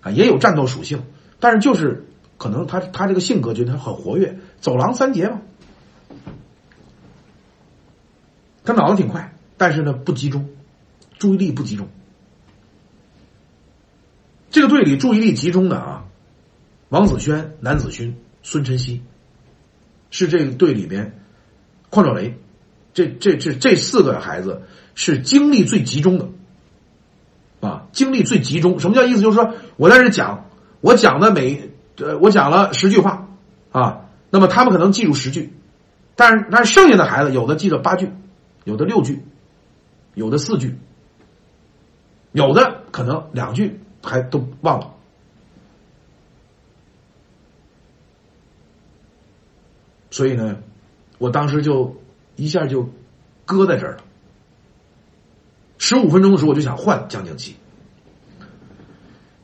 [0.01, 1.03] 啊，也有战斗属性，
[1.41, 2.07] 但是就是
[2.39, 5.43] 可能他他这个性格觉得他很活跃，走廊三节嘛。
[8.65, 10.49] 他脑子挺快，但是呢不集中，
[11.19, 11.89] 注意力不集中。
[14.55, 16.05] 这个队里注意力集中的啊，
[16.89, 19.03] 王子轩、南子勋、孙晨曦，
[20.13, 21.19] 是这个队里边，
[21.91, 22.39] 邝兆雷，
[22.93, 24.63] 这这这这四个孩子
[24.95, 26.29] 是精力最集中的，
[27.67, 28.79] 啊，精力最集中。
[28.79, 29.23] 什么叫意思？
[29.23, 30.49] 就是说我在这讲，
[30.81, 33.27] 我讲的每呃，我讲了十句话
[33.73, 35.53] 啊，那么他们可能记住十句，
[36.15, 38.09] 但是但是剩下的孩子有的记了八句。
[38.63, 39.25] 有的六句，
[40.15, 40.79] 有的四句，
[42.31, 44.95] 有的可能两句还都忘了，
[50.11, 50.59] 所以呢，
[51.19, 51.97] 我当时就
[52.37, 52.89] 一下就
[53.45, 54.05] 搁在这儿了。
[55.79, 57.57] 十五分钟的时候，我就想换江景琦，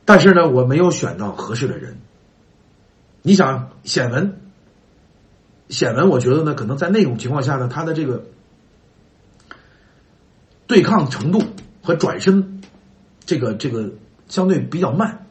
[0.05, 1.97] 但是呢，我没有选到合适的人。
[3.23, 4.39] 你想显文，
[5.69, 8.23] 显文，我觉得呢，可能在那种情况下呢，他的这个。
[10.67, 11.43] 对抗程度
[11.83, 12.61] 和转身，
[13.25, 13.91] 这个这个
[14.31, 15.27] 相对比较慢，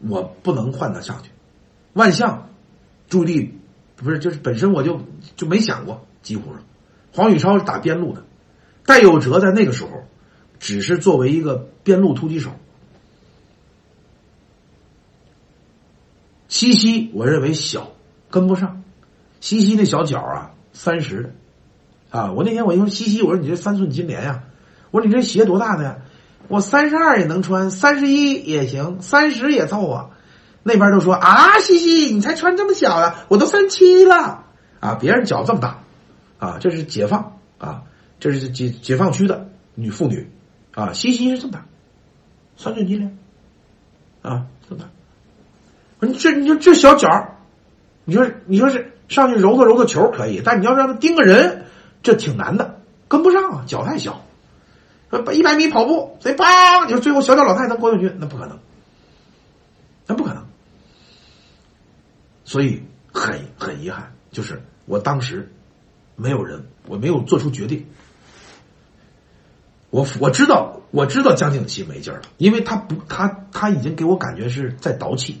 [0.00, 1.30] 我不能换他上去。
[1.92, 2.48] 万象
[3.08, 3.58] 注意力
[3.94, 5.02] 不是就是本身我就
[5.36, 6.58] 就没想过，几乎是
[7.12, 8.24] 黄宇超是打边路的，
[8.86, 9.90] 戴佑哲在那个时候
[10.58, 12.50] 只是作为一个边路突击手。
[16.48, 17.92] 西西我认为小
[18.30, 18.82] 跟不上，
[19.40, 21.34] 西西那小脚啊三十。
[22.10, 22.30] 啊！
[22.30, 24.44] 我那天我一说西西，我说你这三寸金莲呀，
[24.92, 25.98] 我说你这鞋多大的呀？
[26.48, 30.10] 我三十二也能穿，三十一也行，三十也凑合。
[30.62, 33.16] 那边都说啊，西西你才穿这么小呀？
[33.28, 34.44] 我都三七了
[34.80, 34.94] 啊！
[35.00, 35.78] 别人脚这么大
[36.38, 37.82] 啊，这是解放啊，
[38.18, 40.30] 这是解解放区的女妇女
[40.72, 41.66] 啊，西西是这么大，
[42.56, 43.18] 三寸金莲
[44.22, 46.06] 啊，这么大。
[46.06, 47.08] 你这你说这小脚，
[48.04, 51.66] 你说你说是上去揉搓揉搓球可以，但你要让他盯个人。
[52.02, 54.23] 这挺难的，跟不上啊，脚太小。
[55.10, 56.84] 说一百米跑步，谁叭？
[56.86, 58.16] 你说最后小脚老太能过冠军？
[58.18, 58.58] 那不可能，
[60.06, 60.44] 那不可能。
[62.44, 65.52] 所以很很遗憾，就是我当时
[66.16, 67.86] 没有人，我没有做出决定。
[69.90, 75.40] 我我知道，我知道江景琦没劲儿了，因为他不，他他已经给我感觉是在倒气，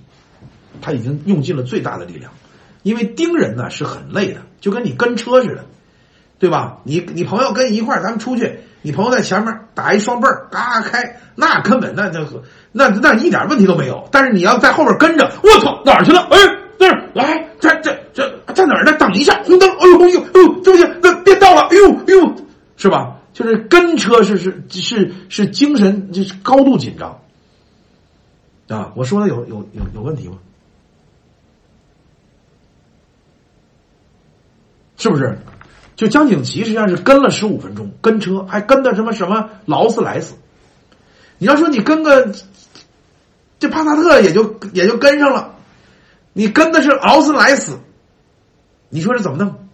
[0.80, 2.32] 他已经用尽了最大的力量。
[2.84, 5.64] 因为盯人呢是很累的，就跟你跟车似的。
[6.44, 6.76] 对吧？
[6.84, 12.20] 你你朋友跟一块儿，咱们出去，你朋友在前面打一双倍儿，嘎开，那根本那就
[12.70, 14.06] 那那一点问题都没有。
[14.12, 16.20] 但是你要在后边跟着，我操，哪儿去了？
[16.30, 16.36] 哎，
[16.78, 18.92] 那儿来，这这这在哪儿呢？
[18.98, 22.34] 等一下，红灯，哎呦哎呦哎呦，这不行，那别到了，哎呦哎呦，
[22.76, 23.16] 是吧？
[23.32, 27.18] 就是跟车是是是是精神就是高度紧张
[28.68, 28.92] 啊！
[28.94, 30.36] 我说的有有有有问题吗？
[34.98, 35.38] 是不是？
[35.96, 40.34] 就江景琦实际上是跟了十五分钟，跟车还跟的什么什么劳斯莱斯。
[41.38, 42.34] 你要说你跟个
[43.58, 45.54] 这帕萨特也就也就跟上了，
[46.32, 47.78] 你跟的是劳斯莱斯，
[48.88, 49.68] 你说这怎么弄？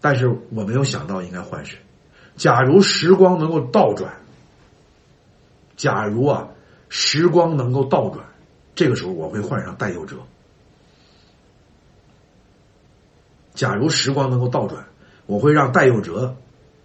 [0.00, 1.78] 但是我没有想到应该换谁。
[2.36, 4.12] 假如时光能够倒转，
[5.76, 6.48] 假如啊
[6.88, 8.26] 时光能够倒转，
[8.74, 10.16] 这个时候我会换上戴佑哲。
[13.54, 14.86] 假如时光能够倒转，
[15.26, 16.36] 我会让戴佑哲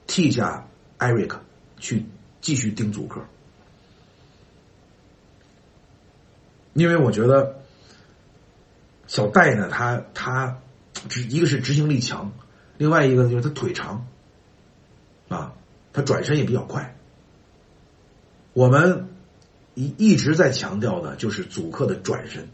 [0.05, 1.39] 替下艾瑞克
[1.79, 2.05] 去
[2.41, 3.21] 继续盯主客，
[6.73, 7.61] 因为我觉得
[9.07, 10.59] 小戴呢，他他
[11.07, 12.33] 执一个是执行力强，
[12.77, 14.05] 另外一个就是他腿长，
[15.29, 15.53] 啊，
[15.93, 16.95] 他转身也比较快。
[18.53, 19.07] 我们
[19.73, 22.49] 一一直在强调的就是主客的转身，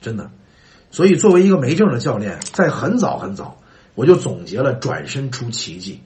[0.00, 0.30] 真的。
[0.92, 3.56] 所以，作为一个没证的教练，在很早很早，
[3.94, 6.02] 我就总结了转身出奇迹。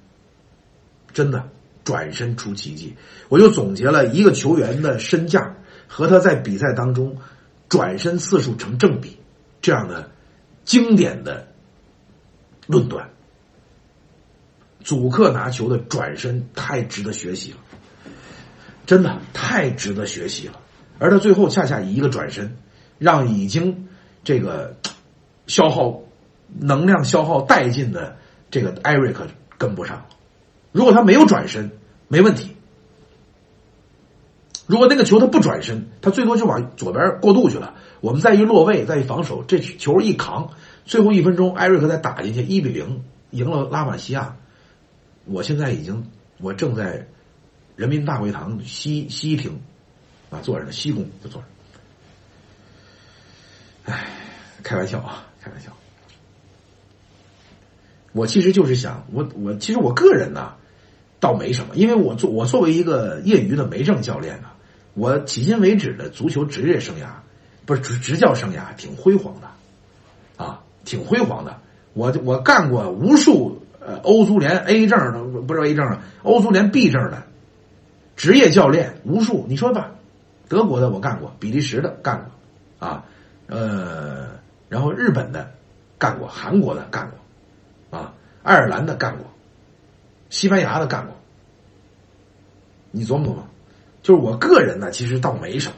[1.12, 1.48] 真的，
[1.82, 2.94] 转身出奇迹，
[3.28, 5.56] 我就总结了一个球员的身价
[5.88, 7.18] 和他在比赛当中
[7.68, 9.18] 转身次数成正比
[9.60, 10.12] 这样的
[10.64, 11.48] 经典的
[12.68, 13.10] 论断。
[14.84, 17.58] 祖克拿球的转身太值得学习了，
[18.86, 20.60] 真的太值得学习了。
[21.00, 22.56] 而他最后恰恰以一个转身，
[22.98, 23.85] 让已经。
[24.26, 24.74] 这个
[25.46, 26.00] 消耗
[26.58, 28.16] 能量消耗殆尽的
[28.50, 29.24] 这个艾瑞克
[29.56, 30.04] 跟不上。
[30.72, 31.70] 如果他没有转身，
[32.08, 32.56] 没问题。
[34.66, 37.74] 如果那个球他不转身，他最多就往左边过渡去了。
[38.00, 40.50] 我们再一落位，再一防守，这球一扛，
[40.84, 44.34] 最后一分钟艾瑞克再打进去，一比零赢了拉玛西亚。
[45.24, 46.10] 我现在已经，
[46.40, 47.06] 我正在
[47.76, 49.60] 人民大会堂西西厅
[50.30, 51.46] 啊坐着呢，西宫就坐着。
[53.84, 54.04] 唉，
[54.66, 55.70] 开玩笑啊，开玩笑。
[58.10, 60.54] 我其实就是想，我我其实我个人呢，
[61.20, 64.48] 倒没什么，因为我作我作为一个业余的没证教练呢，
[64.94, 67.06] 我迄今为止的足球职业生涯，
[67.64, 71.56] 不是执执教生涯，挺辉煌的，啊，挺辉煌的。
[71.92, 77.22] 我我干过无数呃欧足联 A 证的，不是 A 证的，欧足联 B 证的
[78.16, 79.46] 职业教练无数。
[79.48, 79.92] 你说吧，
[80.48, 82.28] 德国的我干过，比利时的干
[82.80, 83.04] 过，啊。
[83.48, 84.35] 呃，
[84.68, 85.52] 然后日本的
[85.98, 89.26] 干过，韩国的干过，啊，爱尔兰的干过，
[90.28, 91.16] 西班牙的干过。
[92.90, 93.48] 你琢磨琢磨，
[94.02, 95.76] 就是我个人呢，其实倒没什么，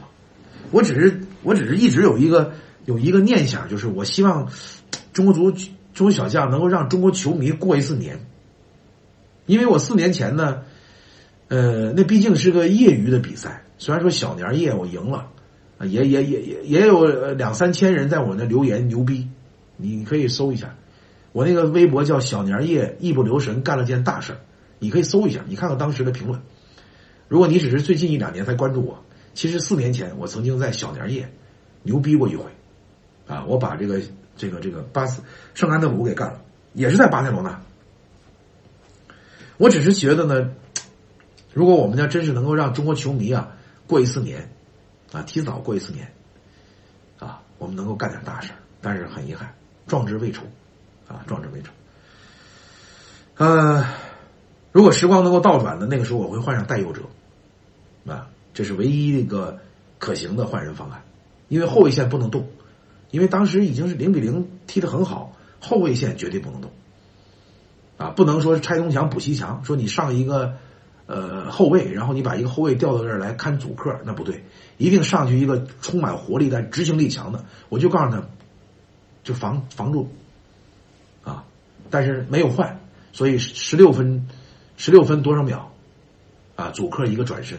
[0.71, 2.53] 我只是我只是一直有一个
[2.85, 4.49] 有一个念想，就是我希望
[5.13, 5.51] 中国足
[5.93, 8.19] 中国小将能够让中国球迷过一次年，
[9.45, 10.63] 因为我四年前呢，
[11.49, 15.27] 呃，那毕竟是个业余的比赛，虽然说小年夜我赢了。
[15.81, 19.29] 也也也也也有两三千人在我那留言牛逼，
[19.77, 20.75] 你可以搜一下，
[21.31, 24.37] 我那个微博叫小年夜一不留神干了件大事
[24.77, 26.41] 你可以搜一下，你看看当时的评论。
[27.29, 31.31] 如果你只是最近一两年才关注我，其实四年前我曾经在小年夜
[31.83, 32.43] 牛逼过一回，
[33.25, 34.01] 啊，我把这个
[34.35, 36.41] 这个这个巴斯圣安德鲁给干了，
[36.73, 37.61] 也是在巴塞罗那。
[39.55, 40.51] 我只是觉得呢，
[41.53, 43.55] 如果我们家真是能够让中国球迷啊
[43.87, 44.49] 过一次年。
[45.11, 46.13] 啊，提早过一次年，
[47.17, 49.55] 啊，我们能够干点大事但是很遗憾，
[49.87, 50.43] 壮志未酬，
[51.07, 51.71] 啊，壮志未酬。
[53.37, 53.83] 呃，
[54.71, 57.01] 如果时光能够倒转的，那个时候我会换上戴佑哲，
[58.05, 59.59] 啊，这是唯一一个
[59.97, 61.01] 可行的换人方案，
[61.47, 62.47] 因为后卫线不能动，
[63.09, 66.71] 因为当时已经是零比零踢得很好，后卫线绝对不能动，
[67.97, 70.57] 啊，不能说拆东墙补西墙，说你上一个。
[71.11, 74.43] 呃，后卫，然后你把一个后卫调到这儿来看主客，那不对，
[74.77, 77.43] 一定上去一个充满活力但执行力强的。
[77.67, 78.23] 我就告诉他，
[79.23, 80.07] 就防防住，
[81.23, 81.43] 啊，
[81.89, 82.79] 但是没有换，
[83.11, 84.27] 所以十六分，
[84.77, 85.71] 十六分多少秒，
[86.55, 87.57] 啊，主客一个转身，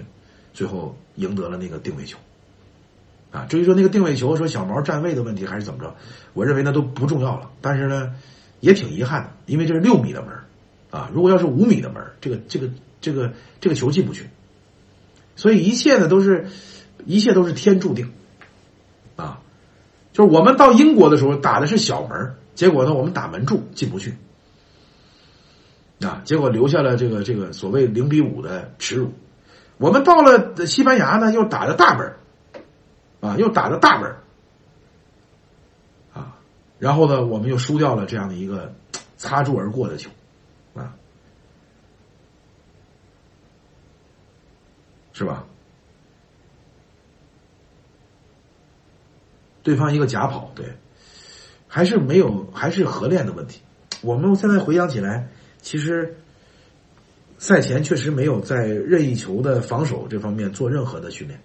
[0.54, 2.18] 最后赢得了那个定位球，
[3.32, 5.96] 啊，至于说那个定位球，说小毛站位的问题还是怎么着，
[6.34, 7.50] 我认为那都不重要了。
[7.60, 8.14] 但是呢，
[8.60, 10.32] 也挺遗憾的，因为这是六米的门，
[10.90, 12.70] 啊，如果要是五米的门，这个这个。
[13.00, 14.28] 这个这个球进不去，
[15.34, 16.48] 所以一切呢都是，
[17.06, 18.12] 一切都是天注定，
[19.16, 19.40] 啊，
[20.12, 24.16] 就是我们到英国的时候打的是小门，结果呢我们打门柱进不去，
[26.02, 29.12] 啊，结果留下了这个这个所谓零比五的耻辱。
[29.78, 32.12] 我们到了西班牙呢又打的大门，
[33.20, 34.14] 啊，又打的大门，
[36.12, 36.36] 啊，
[36.78, 38.74] 然后呢我们又输掉了这样的一个
[39.16, 40.10] 擦柱而过的球。
[40.74, 40.94] 啊
[45.12, 45.46] 是吧？
[49.62, 50.74] 对方一个假跑，对，
[51.68, 53.60] 还是没有，还是合练的问题。
[54.00, 55.28] 我们现在回想起来，
[55.60, 56.16] 其实
[57.36, 61.42] 赛前确实没有在任意球的防守这方面做任何的训练，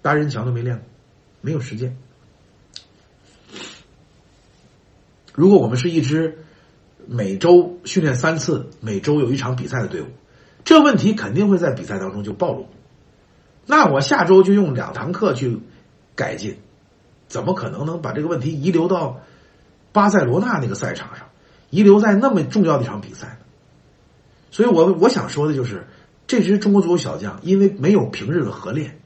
[0.00, 0.86] 搭人墙都没练过，
[1.42, 1.94] 没有时间。
[5.34, 6.38] 如果我们是一支
[7.06, 10.06] 每周训练三次、每周有一场比赛的队伍。
[10.64, 12.66] 这问题肯定会在比赛当中就暴露，
[13.66, 15.60] 那我下周就用两堂课去
[16.14, 16.56] 改进，
[17.28, 19.20] 怎么可能能把这个问题遗留到
[19.92, 21.28] 巴塞罗那那个赛场上，
[21.70, 23.36] 遗留在那么重要的一场比赛呢？
[24.50, 25.86] 所以我我想说的就是，
[26.26, 28.98] 这支中国足球小将因为没有平日的合练，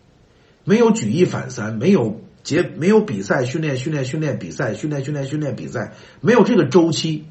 [0.62, 7.26] 没有举一反三，没有节没有比赛训练训练训练比赛训练训练训练比赛，没有这个周期，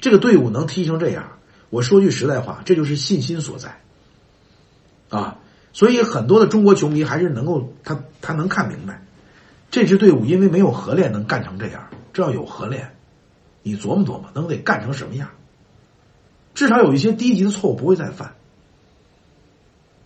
[0.00, 1.37] 这个队伍能踢成这样。
[1.70, 3.80] 我说句实在话，这就是信心所在，
[5.10, 5.38] 啊，
[5.72, 9.02] 所以很多的中国球迷还是能够他他能看明白，
[9.70, 12.94] 这支队伍因为没有合练能干成这样，这要有合练，
[13.62, 15.30] 你琢磨琢磨能得干成什么样？
[16.54, 18.34] 至少有一些低级的错误不会再犯。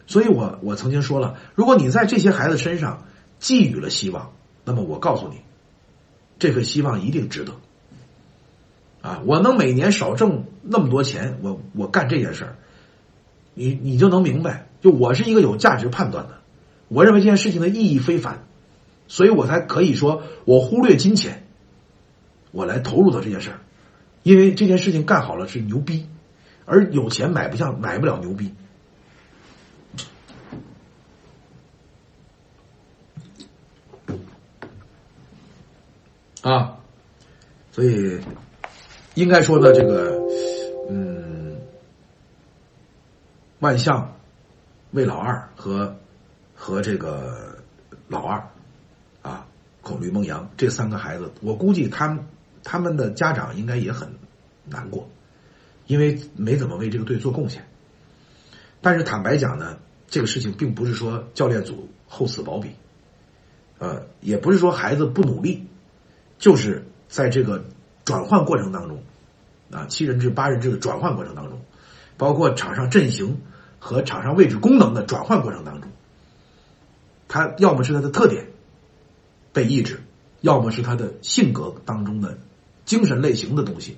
[0.06, 3.06] 所以我我曾经说了，如果你在这些孩子身上
[3.38, 4.32] 寄予了希望，
[4.64, 5.36] 那么我告诉你，
[6.38, 7.52] 这份希望一定值得。
[9.02, 12.56] 啊，我能每年少挣那么多钱，我我干这件事儿，
[13.52, 16.38] 你你就能明白，就我是一个有价值判断的，
[16.86, 18.44] 我认为这件事情的意义非凡，
[19.08, 21.42] 所以我才可以说我忽略金钱，
[22.52, 23.58] 我来投入到这件事儿，
[24.22, 26.06] 因为这件事情干好了是牛逼，
[26.64, 28.54] 而有钱买不像买不了牛逼，
[36.42, 36.78] 啊，
[37.72, 38.20] 所以。
[39.14, 40.18] 应该说呢，这个，
[40.88, 41.58] 嗯，
[43.60, 44.16] 万象、
[44.92, 45.94] 魏老二和
[46.54, 47.58] 和这个
[48.08, 48.48] 老二
[49.20, 49.46] 啊，
[49.82, 52.24] 孔吕孟阳这三个孩子，我估计他们
[52.64, 54.08] 他们的家长应该也很
[54.64, 55.06] 难过，
[55.86, 57.68] 因为没怎么为这个队做贡献。
[58.80, 59.76] 但是坦白讲呢，
[60.08, 62.70] 这个事情并不是说教练组厚此薄彼，
[63.78, 65.66] 呃，也不是说孩子不努力，
[66.38, 67.62] 就是在这个。
[68.12, 69.02] 转换过程当中，
[69.70, 71.58] 啊，七人制、八人制的转换过程当中，
[72.18, 73.40] 包括场上阵型
[73.78, 75.90] 和场上位置功能的转换过程当中，
[77.26, 78.48] 他要么是他的特点
[79.54, 80.02] 被抑制，
[80.42, 82.36] 要么是他的性格当中的
[82.84, 83.96] 精神类型的东西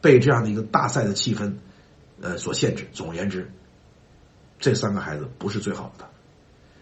[0.00, 1.52] 被这样的一个大赛的气氛
[2.20, 2.88] 呃所限制。
[2.92, 3.48] 总而言之，
[4.58, 6.08] 这三个孩子不是最好的，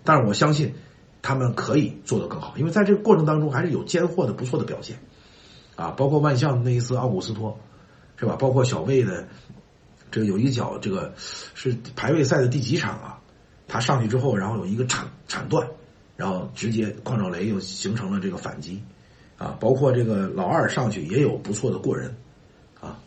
[0.03, 0.76] 但是我相信
[1.20, 4.99] 他们可以做得更好，因为在这个过程当中还是有艰获的不错的表现。
[5.81, 7.59] 啊，包括万象那一次奥古斯托，
[8.18, 8.37] 是吧？
[8.37, 9.26] 包括小魏的
[10.11, 13.18] 这个有一脚，这个是排位赛的第几场啊？
[13.66, 15.66] 他上去之后，然后有一个铲铲断，
[16.16, 18.83] 然后直接邝兆雷又形成了这个反击
[19.39, 19.57] 啊。
[19.59, 22.14] 包括这个老二上去也有不错的过人
[22.78, 22.99] 啊。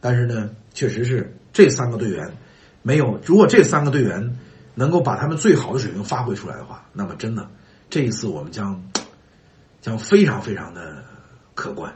[0.00, 2.32] 但是呢，确实是这三个队员
[2.80, 3.20] 没有。
[3.22, 4.38] 如果这三个队员
[4.74, 7.46] 能够把他们最好的水平发挥出来的话，那么真的
[7.90, 8.82] 这一次我们将
[9.82, 11.04] 将非常非常的
[11.54, 11.92] 可观。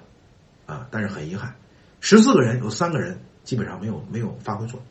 [0.68, 1.54] 啊，但是很遗憾，
[1.98, 4.86] 十四个人有三个人基本上没有没有发挥作用。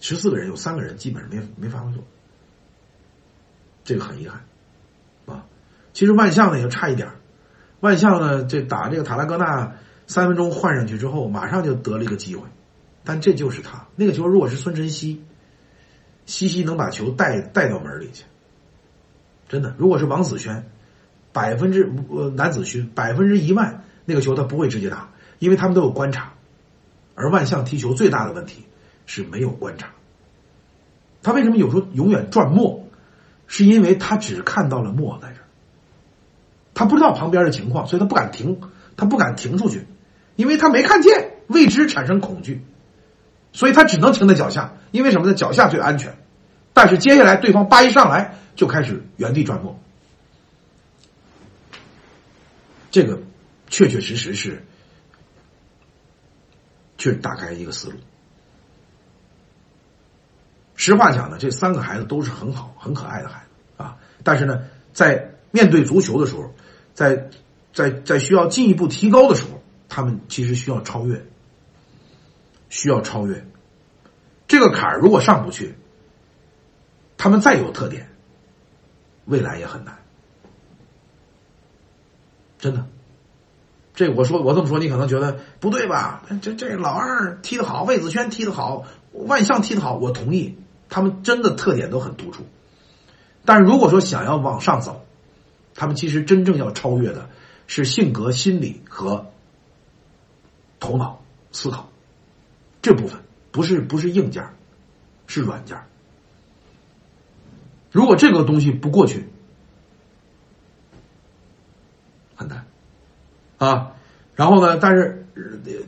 [0.00, 2.04] 十四个人有三个人基本上没没发挥作用，
[3.82, 4.44] 这个很遗憾
[5.26, 5.44] 啊。
[5.92, 7.10] 其实万象呢也差一点
[7.80, 9.74] 万象呢这打这个塔拉戈纳
[10.06, 12.46] 三分钟换上去之后，马上就得了一个机会，
[13.02, 15.24] 但这就是他那个球，如果是孙晨曦，
[16.24, 18.22] 西西能把球带带到门里去，
[19.48, 20.70] 真的，如果是王子轩，
[21.32, 23.82] 百分之呃男子勋百分之一万。
[24.04, 26.32] 那个球他不会直接打，因为他们都有观察，
[27.14, 28.64] 而万象踢球最大的问题
[29.06, 29.88] 是没有观察。
[31.22, 32.82] 他为什么有时候永远转墨？
[33.46, 35.44] 是因为他只看到了墨在这儿，
[36.72, 38.58] 他不知道旁边的情况，所以他不敢停，
[38.96, 39.86] 他不敢停出去，
[40.34, 42.64] 因为他没看见，未知产生恐惧，
[43.52, 45.34] 所以他只能停在脚下，因为什么呢？
[45.34, 46.16] 脚下最安全。
[46.72, 49.78] 但是接下来对方叭一上来就开始原地转墨，
[52.90, 53.20] 这个。
[53.74, 54.62] 确确实实是，
[56.96, 57.98] 去打开一个思路。
[60.76, 63.98] 实话讲呢，这三个孩子都是很好、很可爱的孩子啊。
[64.22, 64.62] 但是呢，
[64.92, 66.54] 在面对足球的时候，
[66.94, 67.28] 在
[67.72, 71.20] 在在需要进一步提高的时候，他们其实需要超越，
[72.68, 73.44] 需要超越
[74.46, 75.00] 这个坎儿。
[75.00, 75.74] 如果上不去，
[77.16, 78.08] 他们再有特点，
[79.24, 79.98] 未来也很难，
[82.56, 82.86] 真的。
[83.94, 86.24] 这我说我这么说，你可能觉得不对吧？
[86.42, 90.56] 这这老二踢得好，魏子轩踢得好，万象踢得好，我同意，
[90.88, 92.44] 他们真的特点都很突出。
[93.44, 95.04] 但是如果说想要往上走，
[95.76, 97.28] 他们其实真正要超越的
[97.68, 99.26] 是性格、心理和
[100.80, 101.22] 头脑
[101.52, 101.88] 思考
[102.82, 103.20] 这部分，
[103.52, 104.44] 不是不是硬件，
[105.28, 105.78] 是软件。
[107.92, 109.28] 如果这个东西不过去，
[112.34, 112.66] 很难。
[113.64, 113.92] 啊，
[114.34, 114.78] 然后呢？
[114.78, 115.26] 但是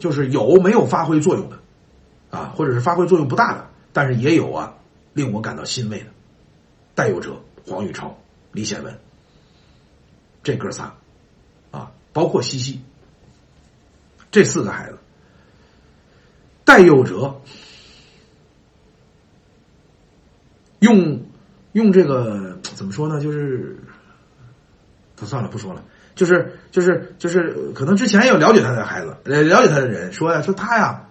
[0.01, 1.59] 就是有没有发挥作用的，
[2.31, 4.74] 啊，或者是发挥作用不大的，但是也有啊，
[5.12, 6.07] 令我感到欣慰的，
[6.95, 8.16] 戴佑哲、黄宇超、
[8.53, 8.99] 李显文，
[10.43, 10.95] 这哥仨，
[11.70, 12.81] 啊，包括西西，
[14.31, 14.99] 这四个孩子，
[16.64, 17.41] 戴佑哲
[20.81, 21.22] 用
[21.72, 23.20] 用这个怎么说呢？
[23.20, 23.77] 就是
[25.16, 25.83] 他算了，不说了。
[26.17, 31.09] 就是就是就是，可能之前也有了解他的孩子，呃，了解他的人说呀，说他呀，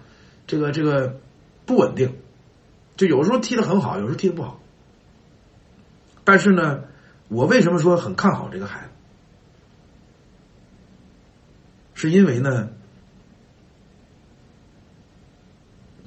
[0.48, 1.20] 这个这个
[1.64, 2.18] 不稳定，
[2.96, 4.60] 就有时候踢得很好，有时候踢得不好。
[6.24, 6.82] 但是呢，
[7.28, 8.88] 我为什么说很看好这个孩子？
[11.94, 12.68] 是因为呢，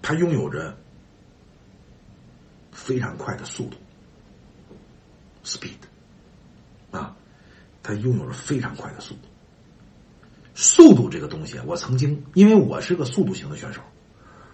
[0.01, 0.75] 他拥有着
[2.73, 3.77] 非常快的速度
[5.45, 5.77] ，speed，
[6.91, 7.15] 啊。
[7.81, 9.21] 他拥有着非常快的速度，
[10.53, 13.81] 速度这个东西，我曾经因为我是个速度型的选手，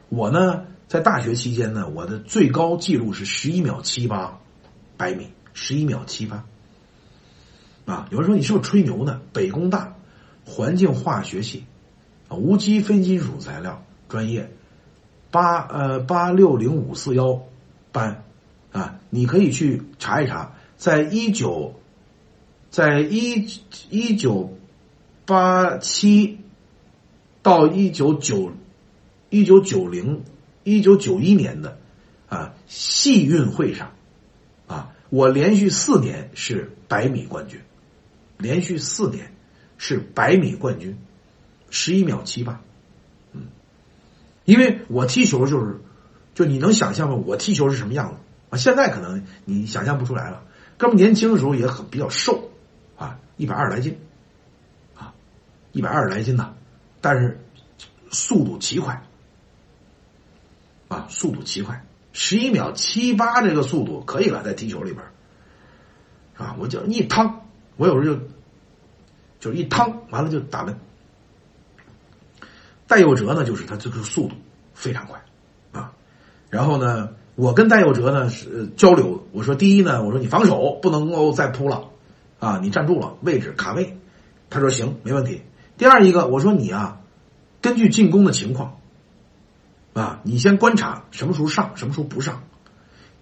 [0.10, 4.40] 我呢在大学期间呢，我的最高记录是十一秒七八
[4.96, 6.46] 百米，十一秒七八。
[7.86, 9.22] 啊，有人说你是不是吹牛呢？
[9.34, 9.96] 北工大
[10.46, 11.66] 环境化学系，
[12.30, 14.52] 无机非金属材料专业，
[15.32, 17.42] 八呃八六零五四幺
[17.92, 18.24] 班
[18.72, 21.80] 啊，你可以去查一查，在一九。
[22.76, 23.48] 在一
[23.90, 24.54] 一九
[25.26, 26.42] 八七
[27.42, 28.52] 到一九九
[29.30, 30.26] 一九九零
[30.66, 31.78] 一九九一年的
[32.28, 33.94] 啊系运会上
[34.68, 37.62] 啊，我连续四年是百米冠军，
[38.38, 39.34] 连续四年
[39.78, 40.98] 是百米冠军，
[41.70, 42.60] 十一秒七八，
[43.32, 43.44] 嗯，
[44.44, 45.80] 因为我踢球就是，
[46.34, 47.16] 就你能想象吗？
[47.26, 48.18] 我踢球是什么样子
[48.50, 48.58] 啊？
[48.58, 50.44] 现在可能你想象不出来了，
[50.78, 52.52] 哥们年轻的时候也很比较瘦。
[53.38, 54.00] 一百二十来斤，
[54.96, 55.14] 啊，
[55.74, 56.54] 一百二十来斤呐，
[57.02, 57.40] 但是
[58.12, 59.02] 速度奇快，
[60.88, 65.06] 啊，速度奇快，十一秒七八这个速度可以了，在踢球里边，
[66.38, 67.42] 啊，我就一趟，
[67.76, 68.22] 我有时候就
[69.40, 70.80] 就是一趟，完了就打门。
[72.88, 74.36] 戴佑哲呢，就是他这个速度
[74.74, 75.22] 非常快，
[75.74, 75.92] 啊，
[76.50, 81.90] 然后呢，我跟戴佑哲呢是交流，我说第一呢，我说你防守不能够再扑了。
[82.46, 83.98] 啊，你站住了，位置卡位，
[84.52, 85.42] 他说行，没问题。
[85.80, 87.00] 第二一个，我说你啊，
[87.60, 88.78] 根据进攻的情况，
[89.94, 92.44] 啊，你先观察什么时候上，什么时候不上。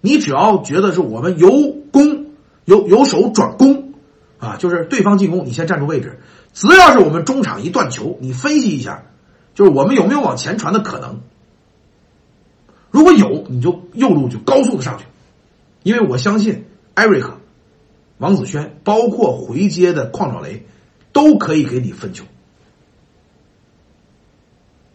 [0.02, 1.48] 你只要觉得是我们由
[1.90, 2.26] 攻
[2.66, 3.94] 由由守转攻，
[4.38, 6.20] 啊，就是对方进攻，你先站住位置。
[6.52, 9.04] 只要是我们中场一断球，你分析一下，
[9.54, 11.22] 就是我们有没有往前传的可能。
[12.90, 15.06] 如果有，你就右路就高速的上去，
[15.82, 17.38] 因为我相信艾瑞克。
[18.24, 20.64] 王子轩，包括回接的邝兆雷，
[21.12, 22.24] 都可以给你分球。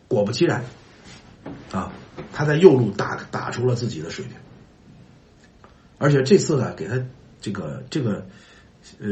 [0.08, 0.64] 果不其然，
[1.72, 1.92] 啊，
[2.34, 4.34] 他在右路打打出了自己的水平，
[6.00, 7.00] 而且这次呢，给他
[7.40, 8.26] 这个这个，
[9.00, 9.08] 呃，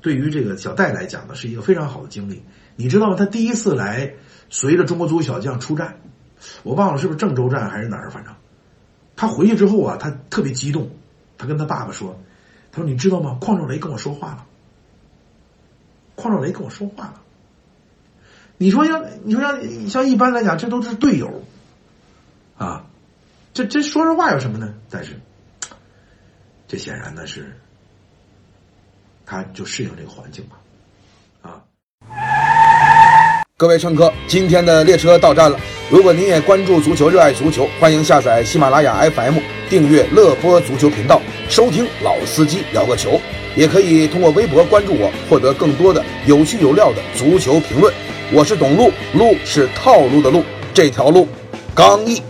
[0.00, 2.42] 对于这个小戴来讲呢，是一个非常好的经历。
[2.76, 3.14] 你知道吗？
[3.14, 4.14] 他第一次来
[4.48, 6.00] 随着中国足球小将出战，
[6.62, 8.34] 我忘了是不是郑州站还是哪儿，反正
[9.16, 10.88] 他回去之后啊，他特别激动，
[11.36, 12.18] 他跟他爸爸说。
[12.72, 13.36] 他说：“你知道吗？
[13.40, 14.46] 邝兆雷跟我说话了。
[16.16, 17.20] 邝兆雷跟我说话了。
[18.58, 21.42] 你说像你说像像一般来讲，这都是队友
[22.58, 22.84] 啊，
[23.54, 24.74] 这这说说话有什么呢？
[24.90, 25.18] 但是
[26.68, 27.56] 这显然呢是，
[29.24, 30.60] 他就适应这个环境吧。
[31.40, 31.64] 啊，
[33.56, 35.58] 各位乘客，今天的列车到站了。
[35.90, 39.38] 如果您也关注足球，热爱足球，欢迎下载喜马拉雅 FM，
[39.68, 41.20] 订阅乐播足球频道。”
[41.50, 43.20] 收听老司机聊个球，
[43.56, 47.92] 也可以通过微博关注我，获得更多的有趣有料的足球评论。
[48.32, 51.26] 我是董路，路是套路的路，这条路
[51.74, 52.22] 刚毅。